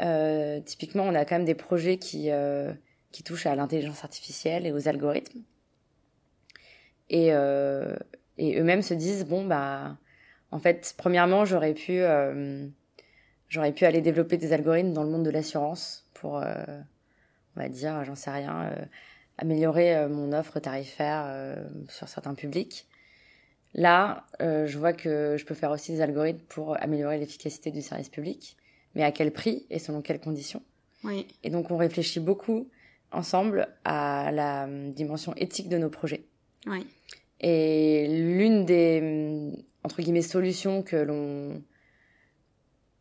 Euh, 0.00 0.60
typiquement, 0.60 1.04
on 1.04 1.14
a 1.14 1.24
quand 1.24 1.36
même 1.36 1.44
des 1.44 1.54
projets 1.54 1.98
qui, 1.98 2.30
euh, 2.30 2.72
qui 3.12 3.22
touchent 3.22 3.46
à 3.46 3.54
l'intelligence 3.54 4.04
artificielle 4.04 4.66
et 4.66 4.72
aux 4.72 4.88
algorithmes. 4.88 5.40
Et, 7.08 7.32
euh, 7.32 7.96
et 8.36 8.58
eux-mêmes 8.58 8.82
se 8.82 8.94
disent, 8.94 9.24
bon, 9.24 9.44
bah, 9.44 9.96
en 10.50 10.58
fait, 10.58 10.94
premièrement, 10.98 11.44
j'aurais 11.44 11.74
pu, 11.74 12.00
j'aurais 13.48 13.72
pu 13.72 13.84
aller 13.84 14.00
développer 14.00 14.36
des 14.36 14.52
algorithmes 14.52 14.92
dans 14.92 15.04
le 15.04 15.10
monde 15.10 15.24
de 15.24 15.30
l'assurance 15.30 16.08
pour, 16.14 16.34
on 16.34 17.60
va 17.60 17.68
dire, 17.68 18.04
j'en 18.04 18.14
sais 18.14 18.30
rien, 18.30 18.70
améliorer 19.38 20.08
mon 20.08 20.32
offre 20.32 20.60
tarifaire 20.60 21.56
sur 21.88 22.08
certains 22.08 22.34
publics. 22.34 22.86
Là, 23.76 24.24
euh, 24.40 24.66
je 24.66 24.78
vois 24.78 24.94
que 24.94 25.36
je 25.38 25.44
peux 25.44 25.54
faire 25.54 25.70
aussi 25.70 25.92
des 25.92 26.00
algorithmes 26.00 26.44
pour 26.48 26.82
améliorer 26.82 27.18
l'efficacité 27.18 27.70
du 27.70 27.82
service 27.82 28.08
public, 28.08 28.56
mais 28.94 29.02
à 29.02 29.12
quel 29.12 29.32
prix 29.32 29.66
et 29.68 29.78
selon 29.78 30.00
quelles 30.00 30.18
conditions? 30.18 30.62
Oui. 31.04 31.26
Et 31.44 31.50
donc, 31.50 31.70
on 31.70 31.76
réfléchit 31.76 32.20
beaucoup 32.20 32.70
ensemble 33.12 33.68
à 33.84 34.32
la 34.32 34.64
hum, 34.64 34.92
dimension 34.92 35.34
éthique 35.36 35.68
de 35.68 35.76
nos 35.76 35.90
projets. 35.90 36.24
Oui. 36.66 36.86
Et 37.40 38.08
l'une 38.08 38.64
des 38.64 39.00
hum, 39.02 39.62
entre 39.84 40.00
guillemets 40.00 40.22
solutions 40.22 40.82
que 40.82 40.96
l'on 40.96 41.62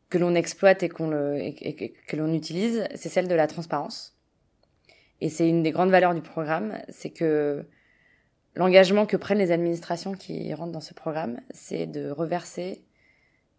que 0.10 0.18
l'on 0.18 0.36
exploite 0.36 0.84
et 0.84 0.90
qu'on 0.90 1.08
le 1.08 1.40
et, 1.40 1.94
que 2.08 2.16
l'on 2.18 2.34
utilise, 2.34 2.86
c'est 2.96 3.10
celle 3.10 3.30
de 3.30 3.34
la 3.34 3.48
transparence. 3.48 4.15
Et 5.22 5.30
c'est 5.30 5.48
une 5.48 5.64
des 5.64 5.72
grandes 5.72 5.92
valeurs 5.92 6.14
du 6.14 6.22
programme, 6.22 6.78
c'est 6.90 7.10
que 7.10 7.66
l'engagement 8.56 9.06
que 9.06 9.18
prennent 9.18 9.38
les 9.38 9.52
administrations 9.52 10.14
qui 10.14 10.54
rentrent 10.54 10.72
dans 10.72 10.82
ce 10.82 10.94
programme, 10.94 11.40
c'est 11.52 11.86
de 11.86 12.10
reverser 12.10 12.84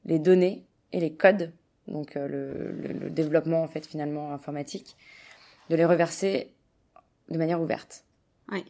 les 0.04 0.18
données 0.18 0.66
et 0.92 1.00
les 1.00 1.14
codes, 1.14 1.52
donc 1.88 2.16
euh, 2.16 2.28
le, 2.28 3.10
développement 3.10 3.62
en 3.62 3.68
fait 3.68 3.86
finalement 3.86 4.32
informatique, 4.32 4.96
de 5.70 5.76
les 5.76 5.84
reverser 5.84 6.52
de 7.30 7.38
manière 7.38 7.60
ouverte. 7.60 8.04
Oui. 8.52 8.64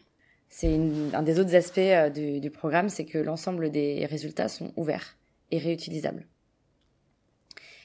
C'est 0.49 0.79
un 1.13 1.23
des 1.23 1.39
autres 1.41 1.55
aspects 1.55 1.79
euh, 1.79 2.09
du, 2.09 2.41
du 2.41 2.51
programme, 2.51 2.89
c'est 2.89 3.05
que 3.05 3.19
l'ensemble 3.19 3.71
des 3.71 4.07
résultats 4.07 4.49
sont 4.49 4.73
ouverts 4.77 5.17
et 5.51 5.59
réutilisables. 5.59 6.27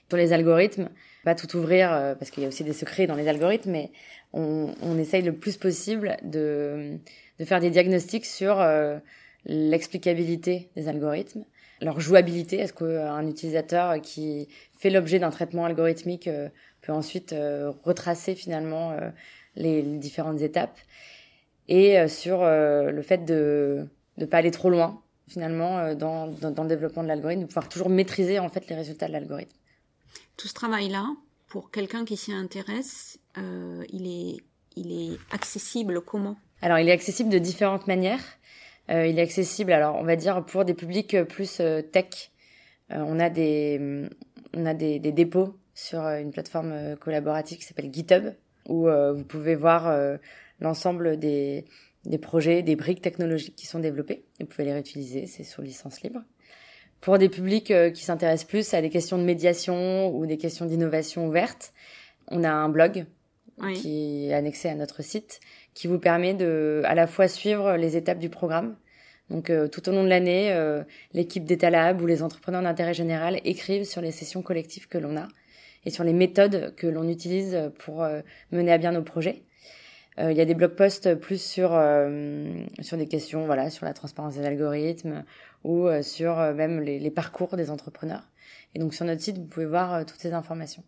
Pour 0.08 0.18
les 0.18 0.34
algorithmes, 0.34 0.90
pas 1.24 1.36
tout 1.36 1.56
ouvrir 1.56 1.92
euh, 1.92 2.16
parce 2.16 2.32
qu'il 2.32 2.44
y 2.44 2.46
a 2.46 2.50
aussi 2.50 2.64
des 2.64 2.74
secrets 2.74 3.08
dans 3.08 3.16
les 3.16 3.28
algorithmes, 3.28 3.72
mais 3.72 3.92
on, 4.34 4.74
on 4.82 4.98
essaye 4.98 5.22
le 5.22 5.34
plus 5.34 5.58
possible 5.58 6.18
de 6.24 7.00
de 7.42 7.46
faire 7.46 7.60
des 7.60 7.72
diagnostics 7.72 8.28
sur 8.28 8.62
euh, 8.62 9.00
l'explicabilité 9.46 10.70
des 10.76 10.88
algorithmes, 10.88 11.44
leur 11.82 12.00
jouabilité. 12.00 12.58
Est-ce 12.60 12.72
qu'un 12.72 13.28
utilisateur 13.28 14.00
qui 14.00 14.48
fait 14.78 14.92
l'objet 14.92 15.18
d'un 15.18 15.32
traitement 15.32 15.66
algorithmique 15.66 16.28
euh, 16.28 16.50
peut 16.82 16.94
ensuite 16.94 17.34
euh, 17.34 17.72
retracer 17.84 18.36
finalement 18.36 18.96
les, 19.56 19.82
différentes 19.82 20.42
étapes? 20.42 20.78
Et 21.68 22.08
sur 22.08 22.44
le 22.44 23.02
fait 23.02 23.24
de 23.24 23.88
ne 24.18 24.26
pas 24.26 24.38
aller 24.38 24.52
trop 24.52 24.70
loin 24.70 25.02
finalement 25.28 25.94
dans, 25.96 26.28
dans, 26.28 26.64
le 26.64 26.70
développement 26.70 27.04
de 27.04 27.08
l'algorithme, 27.08 27.44
de 27.44 27.46
pouvoir 27.46 27.70
toujours 27.70 27.88
maîtriser 27.88 28.40
en 28.40 28.50
fait 28.50 28.68
les 28.68 28.76
résultats 28.76 29.08
de 29.08 29.14
l'algorithme. 29.14 29.56
Tout 30.36 30.50
ce 30.50 30.54
travail-là, 30.54 31.08
pour 31.48 31.72
quelqu'un 31.72 32.04
qui 32.04 32.18
s'y 32.18 32.34
intéresse, 32.34 33.21
il, 33.38 34.08
est, 34.08 34.38
il 34.76 34.92
est 34.92 35.18
accessible 35.32 36.02
comment? 36.02 36.38
Alors, 36.62 36.78
il 36.80 36.90
est 36.90 36.92
accessible 36.92 37.30
de 37.30 37.40
différentes 37.40 37.88
manières. 37.88 38.22
Euh, 38.90 39.08
il 39.08 39.20
est 39.20 39.22
accessible, 39.22 39.72
alors 39.72 39.96
on 39.96 40.04
va 40.04 40.16
dire 40.16 40.44
pour 40.46 40.66
des 40.66 40.74
publics 40.74 41.14
euh, 41.14 41.24
plus 41.24 41.60
euh, 41.60 41.82
tech. 41.82 42.32
on 42.90 43.20
a 43.20 43.30
des 43.30 44.10
on 44.54 44.66
a 44.66 44.74
des, 44.74 45.00
dépôts 45.00 45.56
sur 45.74 46.02
une 46.02 46.32
plateforme 46.32 46.98
collaborative 46.98 47.58
qui 47.58 47.64
s'appelle 47.64 47.94
GitHub 47.94 48.34
où 48.68 48.90
vous 48.90 49.24
pouvez 49.24 49.56
voir 49.56 49.96
l'ensemble 50.60 51.18
des 51.18 51.64
des 52.04 52.18
projets, 52.18 52.64
des 52.64 52.76
briques 52.76 53.02
technologiques 53.02 53.56
qui 53.56 53.66
sont 53.66 53.80
développées 53.80 54.26
vous 54.42 54.46
pouvez 54.46 54.66
les 54.66 54.74
réutiliser. 54.74 55.26
C'est 55.26 55.46
sous 55.46 55.62
licence 55.62 56.02
libre. 56.02 56.20
Pour 57.00 57.18
des 57.18 57.30
publics 57.30 57.74
qui 57.94 58.04
s'intéressent 58.04 58.50
plus 58.50 58.74
à 58.74 58.82
des 58.82 58.90
questions 58.90 59.18
de 59.18 59.24
médiation 59.24 60.14
ou 60.14 60.26
des 60.26 60.38
questions 60.38 60.66
d'innovation 60.66 61.28
ouverte, 61.28 61.74
on 62.28 62.44
a 62.44 62.52
un 62.52 62.68
blog 62.68 63.06
qui 63.76 64.30
est 64.30 64.34
annexé 64.34 64.70
à 64.70 64.76
notre 64.76 65.04
site, 65.04 65.40
qui 65.74 65.88
vous 65.88 66.00
permet 66.00 66.34
de 66.34 66.82
à 66.86 66.96
la 66.96 67.08
fois 67.08 67.28
suivre 67.28 67.76
les 67.76 67.98
étapes 67.98 68.20
du 68.20 68.30
programme. 68.30 68.76
Donc 69.32 69.50
euh, 69.50 69.68
tout 69.68 69.88
au 69.88 69.92
long 69.94 70.04
de 70.04 70.10
l'année, 70.10 70.52
euh, 70.52 70.84
l'équipe 71.14 71.46
d'Etalab 71.46 72.02
ou 72.02 72.06
les 72.06 72.22
entrepreneurs 72.22 72.62
d'intérêt 72.62 72.94
général 72.94 73.40
écrivent 73.46 73.86
sur 73.86 74.02
les 74.02 74.12
sessions 74.12 74.42
collectives 74.42 74.88
que 74.88 74.98
l'on 74.98 75.16
a 75.16 75.28
et 75.86 75.90
sur 75.90 76.04
les 76.04 76.14
méthodes 76.14 76.76
que 76.76 76.86
l'on 76.86 77.08
utilise 77.08 77.72
pour 77.80 78.04
euh, 78.04 78.22
mener 78.52 78.74
à 78.74 78.78
bien 78.78 78.92
nos 78.92 79.04
projets. 79.04 79.44
Il 80.20 80.34
y 80.34 80.42
a 80.42 80.46
des 80.46 80.54
blog 80.54 80.76
posts 80.76 81.16
plus 81.16 81.42
sur 81.42 81.70
sur 82.82 82.98
des 82.98 83.08
questions 83.08 83.46
voilà 83.46 83.70
sur 83.72 83.86
la 83.86 83.94
transparence 83.94 84.36
des 84.36 84.46
algorithmes 84.46 85.24
ou 85.64 85.88
sur 86.04 86.36
même 86.54 86.82
les, 86.82 87.00
les, 87.00 87.10
parcours 87.10 87.56
des 87.56 87.72
entrepreneurs. 87.72 88.30
Et 88.76 88.80
donc 88.80 88.94
sur 88.94 89.06
notre 89.06 89.22
site, 89.22 89.38
vous 89.38 89.46
pouvez 89.46 89.66
voir 89.66 90.06
toutes 90.06 90.20
ces 90.20 90.34
informations. 90.34 90.84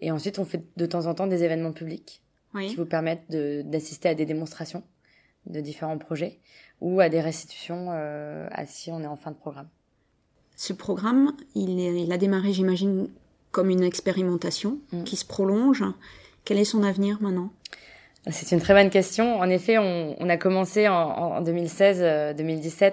Et 0.00 0.10
ensuite, 0.10 0.38
on 0.38 0.44
fait 0.44 0.62
de 0.76 0.86
temps 0.86 1.06
en 1.06 1.14
temps 1.14 1.26
des 1.26 1.44
événements 1.44 1.72
publics 1.72 2.22
qui 2.58 2.74
vous 2.74 2.86
permettent 2.86 3.30
d'assister 3.30 4.08
à 4.08 4.14
des 4.14 4.26
démonstrations 4.26 4.82
de 5.46 5.60
différents 5.60 5.98
projets 5.98 6.38
ou 6.80 7.00
à 7.00 7.08
des 7.08 7.20
restitutions 7.20 7.88
euh, 7.90 8.48
à 8.50 8.66
si 8.66 8.90
on 8.90 9.02
est 9.02 9.06
en 9.06 9.16
fin 9.16 9.30
de 9.30 9.36
programme. 9.36 9.68
Ce 10.56 10.72
programme, 10.72 11.32
il, 11.54 11.80
est, 11.80 12.02
il 12.02 12.12
a 12.12 12.18
démarré, 12.18 12.52
j'imagine, 12.52 13.08
comme 13.50 13.70
une 13.70 13.82
expérimentation 13.82 14.78
mm. 14.92 15.04
qui 15.04 15.16
se 15.16 15.24
prolonge. 15.24 15.84
Quel 16.44 16.58
est 16.58 16.64
son 16.64 16.82
avenir 16.82 17.20
maintenant? 17.20 17.52
C'est 18.30 18.54
une 18.54 18.60
très 18.60 18.74
bonne 18.74 18.90
question. 18.90 19.38
En 19.38 19.48
effet, 19.48 19.78
on, 19.78 20.16
on 20.18 20.28
a 20.28 20.36
commencé 20.36 20.88
en, 20.88 20.94
en 20.94 21.42
2016-2017 21.42 22.02
euh, 22.02 22.90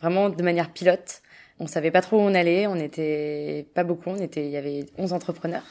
vraiment 0.00 0.30
de 0.30 0.42
manière 0.42 0.72
pilote. 0.72 1.20
On 1.58 1.66
savait 1.66 1.90
pas 1.90 2.00
trop 2.00 2.16
où 2.18 2.20
on 2.20 2.34
allait. 2.34 2.66
On 2.66 2.74
n'était 2.74 3.66
pas 3.74 3.84
beaucoup. 3.84 4.10
On 4.10 4.16
était, 4.16 4.46
il 4.46 4.50
y 4.50 4.56
avait 4.56 4.86
11 4.96 5.12
entrepreneurs. 5.12 5.64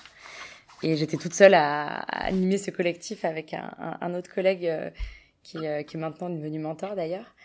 Et 0.84 0.96
j'étais 0.96 1.18
toute 1.18 1.34
seule 1.34 1.54
à, 1.54 1.88
à, 1.88 2.28
animer 2.28 2.58
ce 2.58 2.72
collectif 2.72 3.26
avec 3.26 3.54
un, 3.54 3.72
un, 4.02 4.14
autre 4.14 4.34
collègue 4.34 4.68
euh, 4.68 4.90
qui, 5.44 5.58
euh, 5.66 5.84
qui, 5.84 5.98
est 5.98 6.00
maintenant 6.00 6.30
devenu 6.30 6.60
mentor 6.60 6.96
d'ailleurs. 6.96 7.36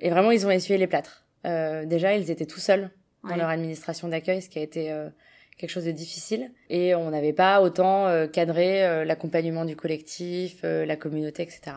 Et 0.00 0.10
vraiment, 0.10 0.30
ils 0.30 0.46
ont 0.46 0.50
essuyé 0.50 0.78
les 0.78 0.86
plâtres. 0.86 1.24
Euh, 1.46 1.84
déjà, 1.84 2.16
ils 2.16 2.30
étaient 2.30 2.46
tout 2.46 2.60
seuls 2.60 2.90
dans 3.24 3.36
leur 3.36 3.48
administration 3.48 4.08
d'accueil, 4.08 4.42
ce 4.42 4.48
qui 4.48 4.58
a 4.58 4.62
été 4.62 4.92
quelque 5.56 5.70
chose 5.70 5.84
de 5.84 5.92
difficile. 5.92 6.50
Et 6.70 6.96
on 6.96 7.10
n'avait 7.10 7.32
pas 7.32 7.62
autant 7.62 8.26
cadré 8.32 9.04
l'accompagnement 9.04 9.64
du 9.64 9.76
collectif, 9.76 10.62
la 10.64 10.96
communauté, 10.96 11.44
etc. 11.44 11.76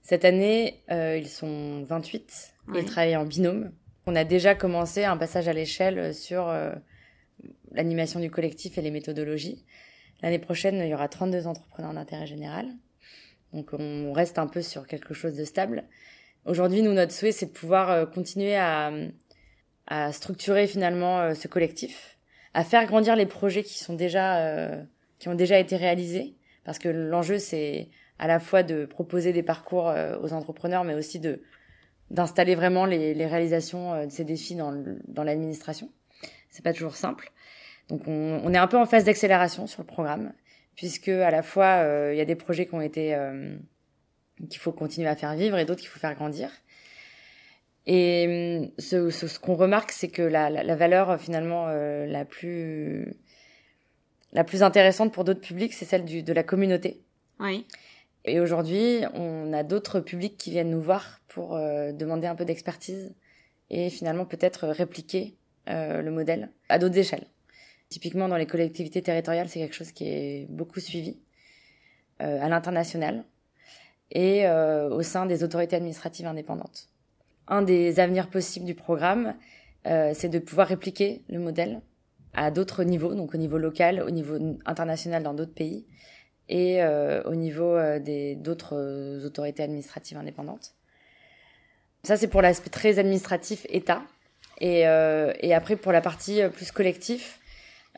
Cette 0.00 0.24
année, 0.24 0.80
ils 0.88 1.28
sont 1.28 1.82
28 1.82 2.54
et 2.74 2.78
ils 2.78 2.86
travaillent 2.86 3.16
en 3.16 3.26
binôme. 3.26 3.70
On 4.06 4.16
a 4.16 4.24
déjà 4.24 4.54
commencé 4.54 5.04
un 5.04 5.18
passage 5.18 5.46
à 5.46 5.52
l'échelle 5.52 6.14
sur 6.14 6.50
l'animation 7.72 8.18
du 8.18 8.30
collectif 8.30 8.78
et 8.78 8.80
les 8.80 8.90
méthodologies. 8.90 9.62
L'année 10.22 10.38
prochaine, 10.38 10.76
il 10.76 10.88
y 10.88 10.94
aura 10.94 11.08
32 11.08 11.46
entrepreneurs 11.46 11.94
d'intérêt 11.94 12.26
général. 12.26 12.68
Donc 13.52 13.70
on 13.72 14.12
reste 14.12 14.38
un 14.38 14.46
peu 14.46 14.62
sur 14.62 14.86
quelque 14.86 15.14
chose 15.14 15.36
de 15.36 15.44
stable. 15.44 15.84
Aujourd'hui, 16.44 16.82
nous, 16.82 16.92
notre 16.92 17.12
souhait, 17.12 17.32
c'est 17.32 17.46
de 17.46 17.52
pouvoir 17.52 17.90
euh, 17.90 18.06
continuer 18.06 18.56
à, 18.56 18.92
à 19.86 20.12
structurer 20.12 20.66
finalement 20.66 21.20
euh, 21.20 21.34
ce 21.34 21.48
collectif, 21.48 22.18
à 22.54 22.64
faire 22.64 22.86
grandir 22.86 23.14
les 23.14 23.26
projets 23.26 23.62
qui 23.62 23.78
sont 23.78 23.94
déjà 23.94 24.38
euh, 24.38 24.82
qui 25.18 25.28
ont 25.28 25.34
déjà 25.34 25.58
été 25.58 25.76
réalisés, 25.76 26.34
parce 26.64 26.80
que 26.80 26.88
l'enjeu 26.88 27.38
c'est 27.38 27.90
à 28.18 28.26
la 28.26 28.40
fois 28.40 28.62
de 28.64 28.86
proposer 28.86 29.32
des 29.32 29.42
parcours 29.42 29.92
aux 30.20 30.32
entrepreneurs, 30.32 30.84
mais 30.84 30.94
aussi 30.94 31.20
de 31.20 31.42
d'installer 32.10 32.54
vraiment 32.54 32.84
les, 32.86 33.14
les 33.14 33.26
réalisations 33.26 34.04
de 34.04 34.10
ces 34.10 34.24
défis 34.24 34.54
dans, 34.54 34.72
dans 35.08 35.24
l'administration. 35.24 35.90
C'est 36.50 36.62
pas 36.62 36.72
toujours 36.72 36.96
simple. 36.96 37.32
Donc 37.88 38.02
on, 38.06 38.40
on, 38.44 38.54
est 38.54 38.58
un 38.58 38.66
peu 38.66 38.78
en 38.78 38.86
phase 38.86 39.04
d'accélération 39.04 39.66
sur 39.66 39.82
le 39.82 39.86
programme, 39.86 40.32
puisque 40.74 41.08
à 41.08 41.30
la 41.30 41.42
fois 41.42 41.82
euh, 41.82 42.12
il 42.14 42.18
y 42.18 42.20
a 42.20 42.24
des 42.24 42.36
projets 42.36 42.66
qui 42.66 42.74
ont 42.74 42.80
été 42.80 43.14
euh, 43.14 43.56
qu'il 44.48 44.60
faut 44.60 44.72
continuer 44.72 45.08
à 45.08 45.16
faire 45.16 45.34
vivre 45.34 45.58
et 45.58 45.64
d'autres 45.64 45.80
qu'il 45.80 45.90
faut 45.90 46.00
faire 46.00 46.14
grandir. 46.14 46.50
Et 47.86 48.26
euh, 48.28 48.66
ce, 48.78 49.10
ce, 49.10 49.38
qu'on 49.38 49.56
remarque, 49.56 49.90
c'est 49.90 50.08
que 50.08 50.22
la, 50.22 50.50
la, 50.50 50.62
la, 50.62 50.76
valeur 50.76 51.20
finalement 51.20 51.66
la 51.66 52.24
plus 52.24 53.16
la 54.32 54.44
plus 54.44 54.62
intéressante 54.62 55.12
pour 55.12 55.24
d'autres 55.24 55.40
publics, 55.40 55.74
c'est 55.74 55.84
celle 55.84 56.04
du, 56.04 56.22
de 56.22 56.32
la 56.32 56.42
communauté. 56.42 57.02
Oui. 57.40 57.66
Et 58.24 58.38
aujourd'hui, 58.38 59.00
on 59.14 59.52
a 59.52 59.64
d'autres 59.64 59.98
publics 60.00 60.36
qui 60.38 60.52
viennent 60.52 60.70
nous 60.70 60.80
voir 60.80 61.20
pour 61.26 61.56
demander 61.58 62.28
un 62.28 62.36
peu 62.36 62.44
d'expertise 62.44 63.12
et 63.68 63.90
finalement 63.90 64.24
peut-être 64.24 64.68
répliquer 64.68 65.34
le 65.66 66.08
modèle 66.10 66.50
à 66.68 66.78
d'autres 66.78 66.96
échelles. 66.96 67.26
Typiquement, 67.92 68.26
dans 68.26 68.38
les 68.38 68.46
collectivités 68.46 69.02
territoriales, 69.02 69.50
c'est 69.50 69.58
quelque 69.58 69.74
chose 69.74 69.92
qui 69.92 70.08
est 70.08 70.46
beaucoup 70.48 70.80
suivi 70.80 71.18
euh, 72.22 72.40
à 72.40 72.48
l'international 72.48 73.22
et 74.10 74.46
euh, 74.46 74.88
au 74.88 75.02
sein 75.02 75.26
des 75.26 75.44
autorités 75.44 75.76
administratives 75.76 76.26
indépendantes. 76.26 76.88
Un 77.48 77.60
des 77.60 78.00
avenirs 78.00 78.30
possibles 78.30 78.64
du 78.64 78.74
programme, 78.74 79.34
euh, 79.86 80.12
c'est 80.14 80.30
de 80.30 80.38
pouvoir 80.38 80.68
répliquer 80.68 81.20
le 81.28 81.38
modèle 81.38 81.82
à 82.32 82.50
d'autres 82.50 82.82
niveaux, 82.82 83.14
donc 83.14 83.34
au 83.34 83.36
niveau 83.36 83.58
local, 83.58 84.00
au 84.00 84.10
niveau 84.10 84.38
international 84.64 85.22
dans 85.22 85.34
d'autres 85.34 85.52
pays 85.52 85.84
et 86.48 86.82
au 87.26 87.34
niveau 87.34 87.78
des 87.98 88.36
d'autres 88.36 89.24
autorités 89.24 89.62
administratives 89.62 90.16
indépendantes. 90.16 90.74
Ça, 92.04 92.16
c'est 92.16 92.28
pour 92.28 92.40
l'aspect 92.40 92.70
très 92.70 92.98
administratif 92.98 93.66
État. 93.68 94.02
Et, 94.60 94.80
et 94.80 95.54
après, 95.54 95.76
pour 95.76 95.92
la 95.92 96.00
partie 96.00 96.40
plus 96.54 96.72
collectif, 96.72 97.41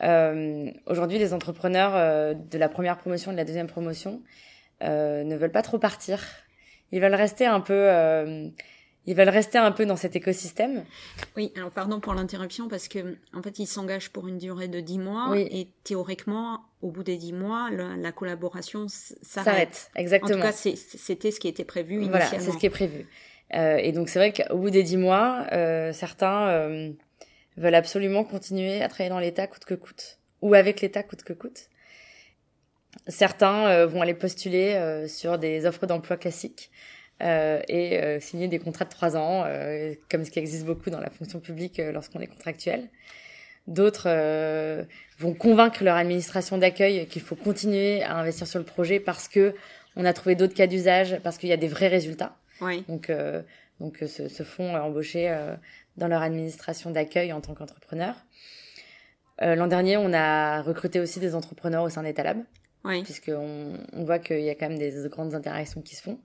euh, 0.03 0.71
Aujourd'hui, 0.87 1.17
les 1.17 1.33
entrepreneurs 1.33 1.95
euh, 1.95 2.33
de 2.33 2.57
la 2.57 2.69
première 2.69 2.97
promotion, 2.97 3.31
de 3.31 3.37
la 3.37 3.45
deuxième 3.45 3.67
promotion, 3.67 4.21
euh, 4.83 5.23
ne 5.23 5.35
veulent 5.35 5.51
pas 5.51 5.61
trop 5.61 5.79
partir. 5.79 6.21
Ils 6.91 7.01
veulent 7.01 7.15
rester 7.15 7.45
un 7.45 7.61
peu. 7.61 7.73
Euh, 7.73 8.49
ils 9.07 9.15
veulent 9.15 9.29
rester 9.29 9.59
un 9.59 9.71
peu 9.71 9.85
dans 9.85 9.95
cet 9.95 10.15
écosystème. 10.15 10.83
Oui, 11.37 11.53
alors 11.55 11.69
pardon 11.69 11.99
pour 11.99 12.15
l'interruption 12.15 12.67
parce 12.67 12.87
que 12.87 13.17
en 13.33 13.43
fait 13.43 13.59
ils 13.59 13.67
s'engagent 13.67 14.09
pour 14.09 14.27
une 14.27 14.39
durée 14.39 14.67
de 14.67 14.79
dix 14.79 14.97
mois 14.97 15.27
oui. 15.29 15.47
et 15.51 15.67
théoriquement 15.83 16.61
au 16.81 16.89
bout 16.89 17.03
des 17.03 17.15
dix 17.17 17.33
mois 17.33 17.69
la, 17.71 17.95
la 17.95 18.11
collaboration 18.11 18.87
s'arrête. 18.87 19.91
Exactement. 19.95 20.33
En 20.33 20.37
tout 20.37 20.41
cas 20.41 20.51
c'était 20.53 21.29
ce 21.29 21.39
qui 21.39 21.47
était 21.47 21.63
prévu 21.63 21.97
initialement. 21.97 22.27
Voilà, 22.29 22.43
c'est 22.43 22.51
ce 22.51 22.57
qui 22.57 22.65
est 22.65 22.71
prévu. 22.71 23.05
Euh, 23.53 23.77
et 23.77 23.91
donc 23.91 24.09
c'est 24.09 24.17
vrai 24.17 24.33
qu'au 24.33 24.57
bout 24.57 24.71
des 24.71 24.83
dix 24.83 24.97
mois, 24.97 25.45
euh, 25.51 25.93
certains 25.93 26.47
euh, 26.47 26.91
veulent 27.57 27.75
absolument 27.75 28.23
continuer 28.23 28.81
à 28.81 28.87
travailler 28.87 29.09
dans 29.09 29.19
l'État 29.19 29.47
coûte 29.47 29.65
que 29.65 29.75
coûte, 29.75 30.19
ou 30.41 30.53
avec 30.53 30.81
l'État 30.81 31.03
coûte 31.03 31.23
que 31.23 31.33
coûte. 31.33 31.69
Certains 33.07 33.67
euh, 33.67 33.85
vont 33.85 34.01
aller 34.01 34.13
postuler 34.13 34.73
euh, 34.73 35.07
sur 35.07 35.37
des 35.37 35.65
offres 35.65 35.85
d'emploi 35.85 36.17
classiques 36.17 36.71
euh, 37.21 37.61
et 37.69 37.97
euh, 37.97 38.19
signer 38.19 38.49
des 38.49 38.59
contrats 38.59 38.83
de 38.83 38.89
trois 38.89 39.15
ans, 39.15 39.43
euh, 39.45 39.93
comme 40.11 40.25
ce 40.25 40.31
qui 40.31 40.39
existe 40.39 40.65
beaucoup 40.65 40.89
dans 40.89 40.99
la 40.99 41.09
fonction 41.09 41.39
publique 41.39 41.81
lorsqu'on 41.93 42.19
est 42.19 42.27
contractuel. 42.27 42.89
D'autres 43.67 44.09
vont 45.17 45.33
convaincre 45.33 45.83
leur 45.83 45.95
administration 45.95 46.57
d'accueil 46.57 47.07
qu'il 47.07 47.21
faut 47.21 47.35
continuer 47.35 48.03
à 48.03 48.15
investir 48.17 48.47
sur 48.47 48.59
le 48.59 48.65
projet 48.65 48.99
parce 48.99 49.27
que 49.27 49.55
on 49.95 50.05
a 50.05 50.13
trouvé 50.13 50.35
d'autres 50.35 50.53
cas 50.53 50.67
d'usage, 50.67 51.19
parce 51.23 51.37
qu'il 51.37 51.49
y 51.49 51.53
a 51.53 51.57
des 51.57 51.69
vrais 51.69 51.87
résultats. 51.87 52.35
Oui. 52.61 52.83
Donc, 52.87 53.11
donc 53.79 53.97
se, 54.07 54.27
se 54.27 54.43
font 54.43 54.75
embaucher 54.75 55.35
dans 55.97 56.07
leur 56.07 56.21
administration 56.21 56.91
d'accueil 56.91 57.33
en 57.33 57.41
tant 57.41 57.53
qu'entrepreneur. 57.53 58.15
Euh, 59.41 59.55
L'an 59.55 59.67
dernier, 59.67 59.97
on 59.97 60.13
a 60.13 60.61
recruté 60.61 60.99
aussi 60.99 61.19
des 61.19 61.35
entrepreneurs 61.35 61.83
au 61.83 61.89
sein 61.89 62.03
d'Etalab, 62.03 62.43
oui. 62.83 63.03
puisqu'on 63.03 63.77
on 63.93 64.03
voit 64.03 64.19
qu'il 64.19 64.41
y 64.41 64.49
a 64.49 64.55
quand 64.55 64.69
même 64.69 64.79
des 64.79 64.93
grandes 65.09 65.35
interactions 65.35 65.81
qui 65.81 65.95
se 65.95 66.01
font. 66.01 66.19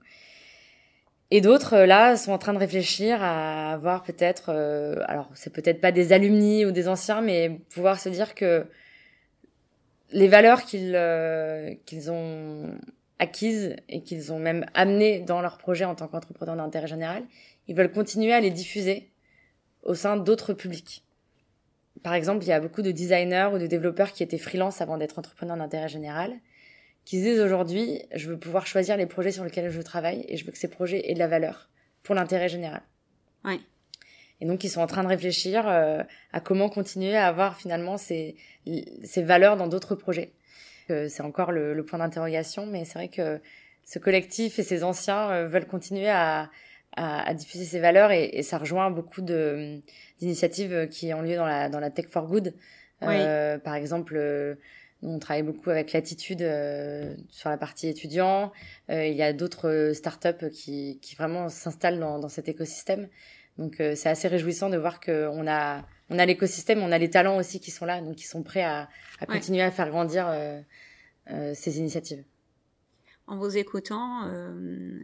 Et 1.33 1.39
d'autres, 1.39 1.73
euh, 1.73 1.85
là, 1.85 2.17
sont 2.17 2.33
en 2.33 2.37
train 2.37 2.53
de 2.53 2.59
réfléchir 2.59 3.23
à 3.23 3.71
avoir 3.71 4.03
peut-être, 4.03 4.49
euh, 4.49 4.95
alors 5.07 5.29
c'est 5.33 5.51
peut-être 5.51 5.79
pas 5.79 5.93
des 5.93 6.11
alumni 6.11 6.65
ou 6.65 6.71
des 6.71 6.89
anciens, 6.89 7.21
mais 7.21 7.61
pouvoir 7.73 7.99
se 7.99 8.09
dire 8.09 8.35
que 8.35 8.67
les 10.11 10.27
valeurs 10.27 10.63
qu'ils 10.63 10.93
euh, 10.93 11.73
qu'ils 11.85 12.11
ont 12.11 12.77
acquises 13.17 13.77
et 13.87 14.03
qu'ils 14.03 14.33
ont 14.33 14.39
même 14.39 14.65
amenées 14.73 15.21
dans 15.21 15.41
leur 15.41 15.57
projet 15.57 15.85
en 15.85 15.95
tant 15.95 16.07
qu'entrepreneur 16.09 16.57
d'intérêt 16.57 16.87
général, 16.87 17.23
ils 17.69 17.75
veulent 17.75 17.91
continuer 17.91 18.33
à 18.33 18.41
les 18.41 18.51
diffuser 18.51 19.10
au 19.83 19.93
sein 19.93 20.17
d'autres 20.17 20.53
publics. 20.53 21.03
Par 22.03 22.13
exemple, 22.13 22.43
il 22.43 22.47
y 22.47 22.53
a 22.53 22.59
beaucoup 22.59 22.81
de 22.81 22.91
designers 22.91 23.49
ou 23.53 23.57
de 23.57 23.67
développeurs 23.67 24.11
qui 24.11 24.23
étaient 24.23 24.37
freelance 24.37 24.81
avant 24.81 24.97
d'être 24.97 25.19
entrepreneurs 25.19 25.57
d'intérêt 25.57 25.87
général, 25.89 26.33
qui 27.05 27.19
se 27.19 27.23
disent 27.23 27.39
aujourd'hui, 27.39 28.03
je 28.13 28.29
veux 28.29 28.37
pouvoir 28.37 28.65
choisir 28.65 28.97
les 28.97 29.05
projets 29.05 29.31
sur 29.31 29.43
lesquels 29.43 29.69
je 29.69 29.81
travaille 29.81 30.25
et 30.27 30.37
je 30.37 30.45
veux 30.45 30.51
que 30.51 30.57
ces 30.57 30.69
projets 30.69 31.09
aient 31.09 31.13
de 31.13 31.19
la 31.19 31.27
valeur 31.27 31.69
pour 32.03 32.15
l'intérêt 32.15 32.49
général. 32.49 32.81
Ouais. 33.43 33.59
Et 34.39 34.45
donc, 34.45 34.63
ils 34.63 34.69
sont 34.69 34.81
en 34.81 34.87
train 34.87 35.03
de 35.03 35.07
réfléchir 35.07 35.67
euh, 35.67 36.01
à 36.33 36.39
comment 36.39 36.69
continuer 36.69 37.15
à 37.15 37.27
avoir 37.27 37.57
finalement 37.57 37.97
ces, 37.97 38.35
ces 39.03 39.21
valeurs 39.21 39.57
dans 39.57 39.67
d'autres 39.67 39.95
projets. 39.95 40.31
Euh, 40.89 41.07
c'est 41.09 41.21
encore 41.21 41.51
le, 41.51 41.73
le 41.73 41.85
point 41.85 41.99
d'interrogation, 41.99 42.65
mais 42.65 42.85
c'est 42.85 42.93
vrai 42.93 43.07
que 43.09 43.39
ce 43.85 43.99
collectif 43.99 44.57
et 44.57 44.63
ces 44.63 44.83
anciens 44.83 45.29
euh, 45.31 45.47
veulent 45.47 45.67
continuer 45.67 46.09
à, 46.09 46.49
à, 46.97 47.33
diffuser 47.33 47.65
ces 47.65 47.79
valeurs 47.79 48.11
et, 48.11 48.29
et 48.33 48.43
ça 48.43 48.57
rejoint 48.57 48.91
beaucoup 48.91 49.21
de 49.21 49.79
d'initiatives 50.19 50.87
qui 50.89 51.13
ont 51.13 51.21
lieu 51.21 51.35
dans 51.35 51.45
la 51.45 51.69
dans 51.69 51.79
la 51.79 51.89
tech 51.89 52.07
for 52.09 52.27
good. 52.27 52.53
Euh, 53.03 53.57
par 53.57 53.75
exemple, 53.75 54.15
euh, 54.15 54.55
on 55.01 55.17
travaille 55.19 55.43
beaucoup 55.43 55.69
avec 55.69 55.93
l'attitude 55.93 56.41
euh, 56.41 57.15
sur 57.29 57.49
la 57.49 57.57
partie 57.57 57.87
étudiant. 57.87 58.51
Euh, 58.89 59.07
il 59.07 59.15
y 59.15 59.23
a 59.23 59.33
d'autres 59.33 59.91
startups 59.93 60.49
qui 60.51 60.99
qui 61.01 61.15
vraiment 61.15 61.49
s'installent 61.49 61.99
dans 61.99 62.19
dans 62.19 62.29
cet 62.29 62.47
écosystème. 62.47 63.07
Donc 63.57 63.75
c'est 63.77 64.07
assez 64.07 64.27
réjouissant 64.27 64.69
de 64.69 64.77
voir 64.77 64.99
qu'on 65.01 65.45
a 65.47 65.85
on 66.09 66.17
a 66.17 66.25
l'écosystème, 66.25 66.81
on 66.81 66.91
a 66.91 66.97
les 66.97 67.09
talents 67.09 67.37
aussi 67.37 67.59
qui 67.59 67.69
sont 67.69 67.85
là, 67.85 68.01
donc 68.01 68.15
qui 68.15 68.25
sont 68.25 68.43
prêts 68.43 68.63
à, 68.63 68.87
à 69.19 69.25
continuer 69.25 69.61
à 69.61 69.71
faire 69.71 69.89
grandir 69.89 70.33
ces 71.53 71.77
initiatives. 71.77 72.23
En 73.31 73.37
vous 73.37 73.57
écoutant, 73.57 74.25
euh, 74.25 74.99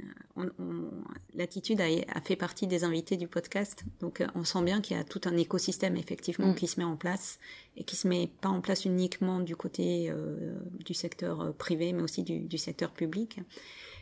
l'attitude 1.33 1.79
a, 1.79 1.85
a, 1.85 2.19
fait 2.19 2.35
partie 2.35 2.67
des 2.67 2.83
invités 2.83 3.15
du 3.15 3.25
podcast, 3.25 3.85
donc 4.01 4.19
euh, 4.19 4.27
on 4.35 4.43
sent 4.43 4.63
bien 4.63 4.81
qu'il 4.81 4.97
y 4.97 4.99
a 4.99 5.05
tout 5.05 5.21
un 5.23 5.37
écosystème 5.37 5.95
effectivement 5.95 6.49
mm. 6.49 6.55
qui 6.55 6.67
se 6.67 6.77
met 6.77 6.85
en 6.85 6.97
place 6.97 7.39
et 7.77 7.85
qui 7.85 7.95
se 7.95 8.05
met 8.05 8.29
pas 8.41 8.49
en 8.49 8.59
place 8.59 8.83
uniquement 8.83 9.39
du 9.39 9.55
côté 9.55 10.09
euh, 10.09 10.57
du 10.83 10.93
secteur 10.93 11.53
privé, 11.53 11.93
mais 11.93 12.03
aussi 12.03 12.21
du, 12.21 12.39
du 12.39 12.57
secteur 12.57 12.91
public. 12.91 13.39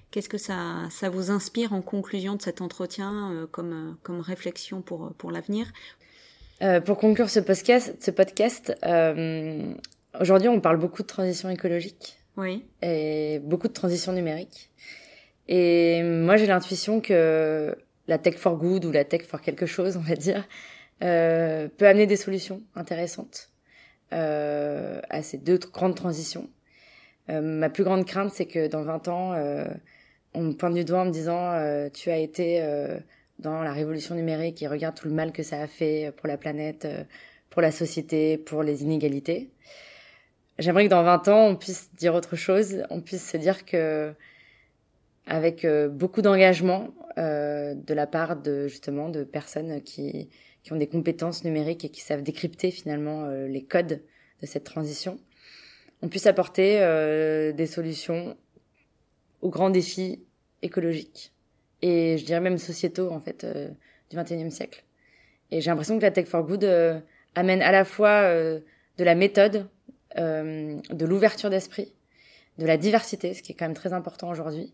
Qu'est-ce 0.10 0.30
que 0.30 0.40
ça, 0.40 0.88
ça 0.90 1.12
vous 1.12 1.30
inspire 1.30 1.74
en 1.74 1.84
conclusion 1.84 2.34
de 2.34 2.42
cet 2.42 2.62
entretien 2.62 3.32
euh, 3.32 3.46
comme, 3.46 3.96
comme 4.02 4.22
réflexion 4.22 4.82
pour, 4.82 5.14
pour 5.20 5.30
l'avenir? 5.30 5.72
Pour 6.86 6.98
conclure 6.98 7.30
ce 7.30 7.42
podcast, 7.42 7.96
ce 8.02 8.10
podcast 8.10 8.74
aujourd'hui 10.20 10.50
on 10.50 10.62
parle 10.62 10.78
beaucoup 10.78 11.04
de 11.04 11.08
transition 11.08 11.50
écologique 11.52 12.18
oui. 12.38 12.66
Et 12.82 13.40
beaucoup 13.44 13.68
de 13.68 13.74
transition 13.74 14.12
numérique. 14.14 14.72
Et 15.48 16.04
moi, 16.04 16.38
j'ai 16.38 16.48
l'intuition 16.48 17.02
que 17.02 17.76
la 18.08 18.18
tech 18.18 18.36
for 18.36 18.58
good 18.58 18.86
ou 18.86 18.92
la 18.92 19.06
tech 19.06 19.24
for 19.24 19.42
quelque 19.42 19.66
chose, 19.66 19.98
on 19.98 20.02
va 20.02 20.16
dire, 20.16 20.48
euh, 21.04 21.68
peut 21.78 21.88
amener 21.88 22.08
des 22.08 22.16
solutions 22.16 22.62
intéressantes 22.76 23.52
euh, 24.14 25.02
à 25.10 25.22
ces 25.22 25.38
deux 25.38 25.58
grandes 25.58 25.96
transitions. 25.96 26.50
Euh, 27.30 27.42
ma 27.42 27.70
plus 27.70 27.84
grande 27.84 28.06
crainte, 28.06 28.32
c'est 28.32 28.46
que 28.46 28.68
dans 28.68 28.84
20 28.84 29.08
ans, 29.08 29.34
euh, 29.34 29.66
on 30.34 30.44
me 30.44 30.54
pointe 30.54 30.74
du 30.74 30.84
doigt 30.84 31.02
en 31.02 31.06
me 31.06 31.12
disant 31.12 31.52
euh, 31.54 31.90
tu 31.90 32.10
as 32.12 32.18
été 32.18 32.62
euh, 32.62 33.00
dans 33.40 33.62
la 33.62 33.74
révolution 33.74 34.16
numérique 34.16 34.62
et 34.62 34.68
regarde 34.68 34.96
tout 34.96 35.08
le 35.08 35.14
mal 35.14 35.32
que 35.32 35.44
ça 35.44 35.60
a 35.60 35.68
fait 35.68 36.14
pour 36.18 36.28
la 36.28 36.38
planète, 36.38 36.88
pour 37.50 37.62
la 37.62 37.72
société, 37.72 38.38
pour 38.38 38.64
les 38.64 38.84
inégalités. 38.84 39.50
J'aimerais 40.58 40.86
que 40.86 40.90
dans 40.90 41.04
20 41.04 41.28
ans, 41.28 41.48
on 41.48 41.56
puisse 41.56 41.94
dire 41.96 42.16
autre 42.16 42.36
chose, 42.36 42.84
on 42.90 43.02
puisse 43.02 43.30
se 43.30 43.38
dire 43.38 43.66
que 43.66 44.14
avec 45.28 45.66
euh, 45.66 45.90
beaucoup 45.90 46.22
d'engagement 46.22 46.94
euh, 47.18 47.74
de 47.74 47.94
la 47.94 48.08
part 48.08 48.36
de 48.36 48.68
justement 48.68 49.10
de 49.10 49.24
personnes 49.24 49.82
qui 49.82 50.30
qui 50.66 50.74
ont 50.74 50.78
des 50.78 50.88
compétences 50.88 51.44
numériques 51.44 51.86
et 51.86 51.90
qui 51.90 52.02
savent 52.02 52.24
décrypter 52.24 52.72
finalement 52.72 53.26
euh, 53.26 53.48
les 53.48 53.64
codes 53.64 54.02
de 54.42 54.46
cette 54.48 54.64
transition, 54.64 55.20
on 56.02 56.10
puisse 56.10 56.26
apporter 56.26 56.82
euh, 56.82 57.54
des 57.54 57.68
solutions 57.68 58.36
aux 59.42 59.50
grands 59.50 59.70
défis 59.70 60.26
écologiques 60.64 61.32
et 61.84 62.18
je 62.18 62.26
dirais 62.26 62.40
même 62.40 62.58
sociétaux 62.58 63.12
en 63.12 63.20
fait 63.20 63.44
euh, 63.44 63.70
du 64.10 64.18
21e 64.18 64.50
siècle. 64.50 64.84
Et 65.52 65.62
j'ai 65.62 65.70
l'impression 65.70 65.98
que 66.00 66.02
la 66.02 66.10
Tech 66.10 66.26
for 66.26 66.44
Good 66.44 66.66
amène 67.36 67.62
à 67.62 67.72
la 67.72 67.86
fois 67.86 68.24
de 68.24 68.64
la 68.98 69.14
méthode 69.14 69.68
euh, 70.18 70.78
de 70.90 71.06
l'ouverture 71.06 71.50
d'esprit, 71.50 71.94
de 72.58 72.66
la 72.66 72.78
diversité, 72.78 73.34
ce 73.34 73.42
qui 73.42 73.52
est 73.52 73.56
quand 73.56 73.66
même 73.66 73.76
très 73.76 73.94
important 73.94 74.30
aujourd'hui, 74.30 74.74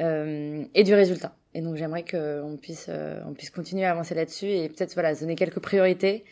euh, 0.00 0.64
et 0.74 0.84
du 0.84 0.94
résultat. 0.94 1.34
Et 1.54 1.60
donc 1.60 1.76
j'aimerais 1.76 2.04
qu'on 2.04 2.56
puisse, 2.60 2.86
euh, 2.88 3.20
on 3.26 3.34
puisse 3.34 3.50
continuer 3.50 3.84
à 3.84 3.90
avancer 3.90 4.14
là-dessus 4.14 4.46
et 4.46 4.68
peut-être 4.68 4.94
voilà 4.94 5.14
donner 5.14 5.34
quelques 5.34 5.60
priorités 5.60 6.24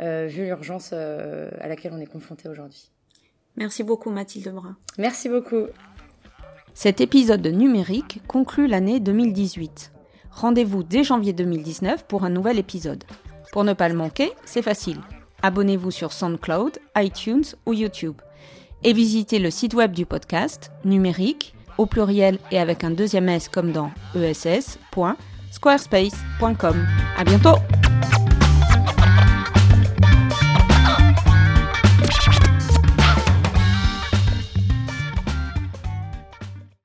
euh, 0.00 0.26
vu 0.26 0.44
l'urgence 0.44 0.90
euh, 0.92 1.48
à 1.60 1.68
laquelle 1.68 1.92
on 1.94 2.00
est 2.00 2.06
confronté 2.06 2.48
aujourd'hui. 2.48 2.90
Merci 3.56 3.82
beaucoup 3.82 4.10
Mathilde 4.10 4.52
Brun. 4.52 4.76
Merci 4.98 5.30
beaucoup. 5.30 5.66
Cet 6.74 7.00
épisode 7.00 7.40
de 7.40 7.50
numérique 7.50 8.20
conclut 8.28 8.66
l'année 8.66 9.00
2018. 9.00 9.92
Rendez-vous 10.30 10.82
dès 10.82 11.04
janvier 11.04 11.32
2019 11.32 12.04
pour 12.06 12.24
un 12.24 12.30
nouvel 12.30 12.58
épisode. 12.58 13.04
Pour 13.52 13.64
ne 13.64 13.72
pas 13.72 13.88
le 13.88 13.94
manquer, 13.94 14.32
c'est 14.44 14.60
facile 14.60 15.00
abonnez-vous 15.46 15.92
sur 15.92 16.12
SoundCloud, 16.12 16.78
iTunes 16.96 17.44
ou 17.64 17.72
YouTube. 17.72 18.20
Et 18.82 18.92
visitez 18.92 19.38
le 19.38 19.50
site 19.50 19.72
web 19.74 19.92
du 19.92 20.04
podcast, 20.04 20.72
numérique, 20.84 21.54
au 21.78 21.86
pluriel 21.86 22.38
et 22.50 22.58
avec 22.58 22.82
un 22.84 22.90
deuxième 22.90 23.28
S 23.28 23.48
comme 23.48 23.70
dans 23.72 23.92
ess.squarespace.com. 24.14 26.86
À 27.16 27.24
bientôt! 27.24 27.56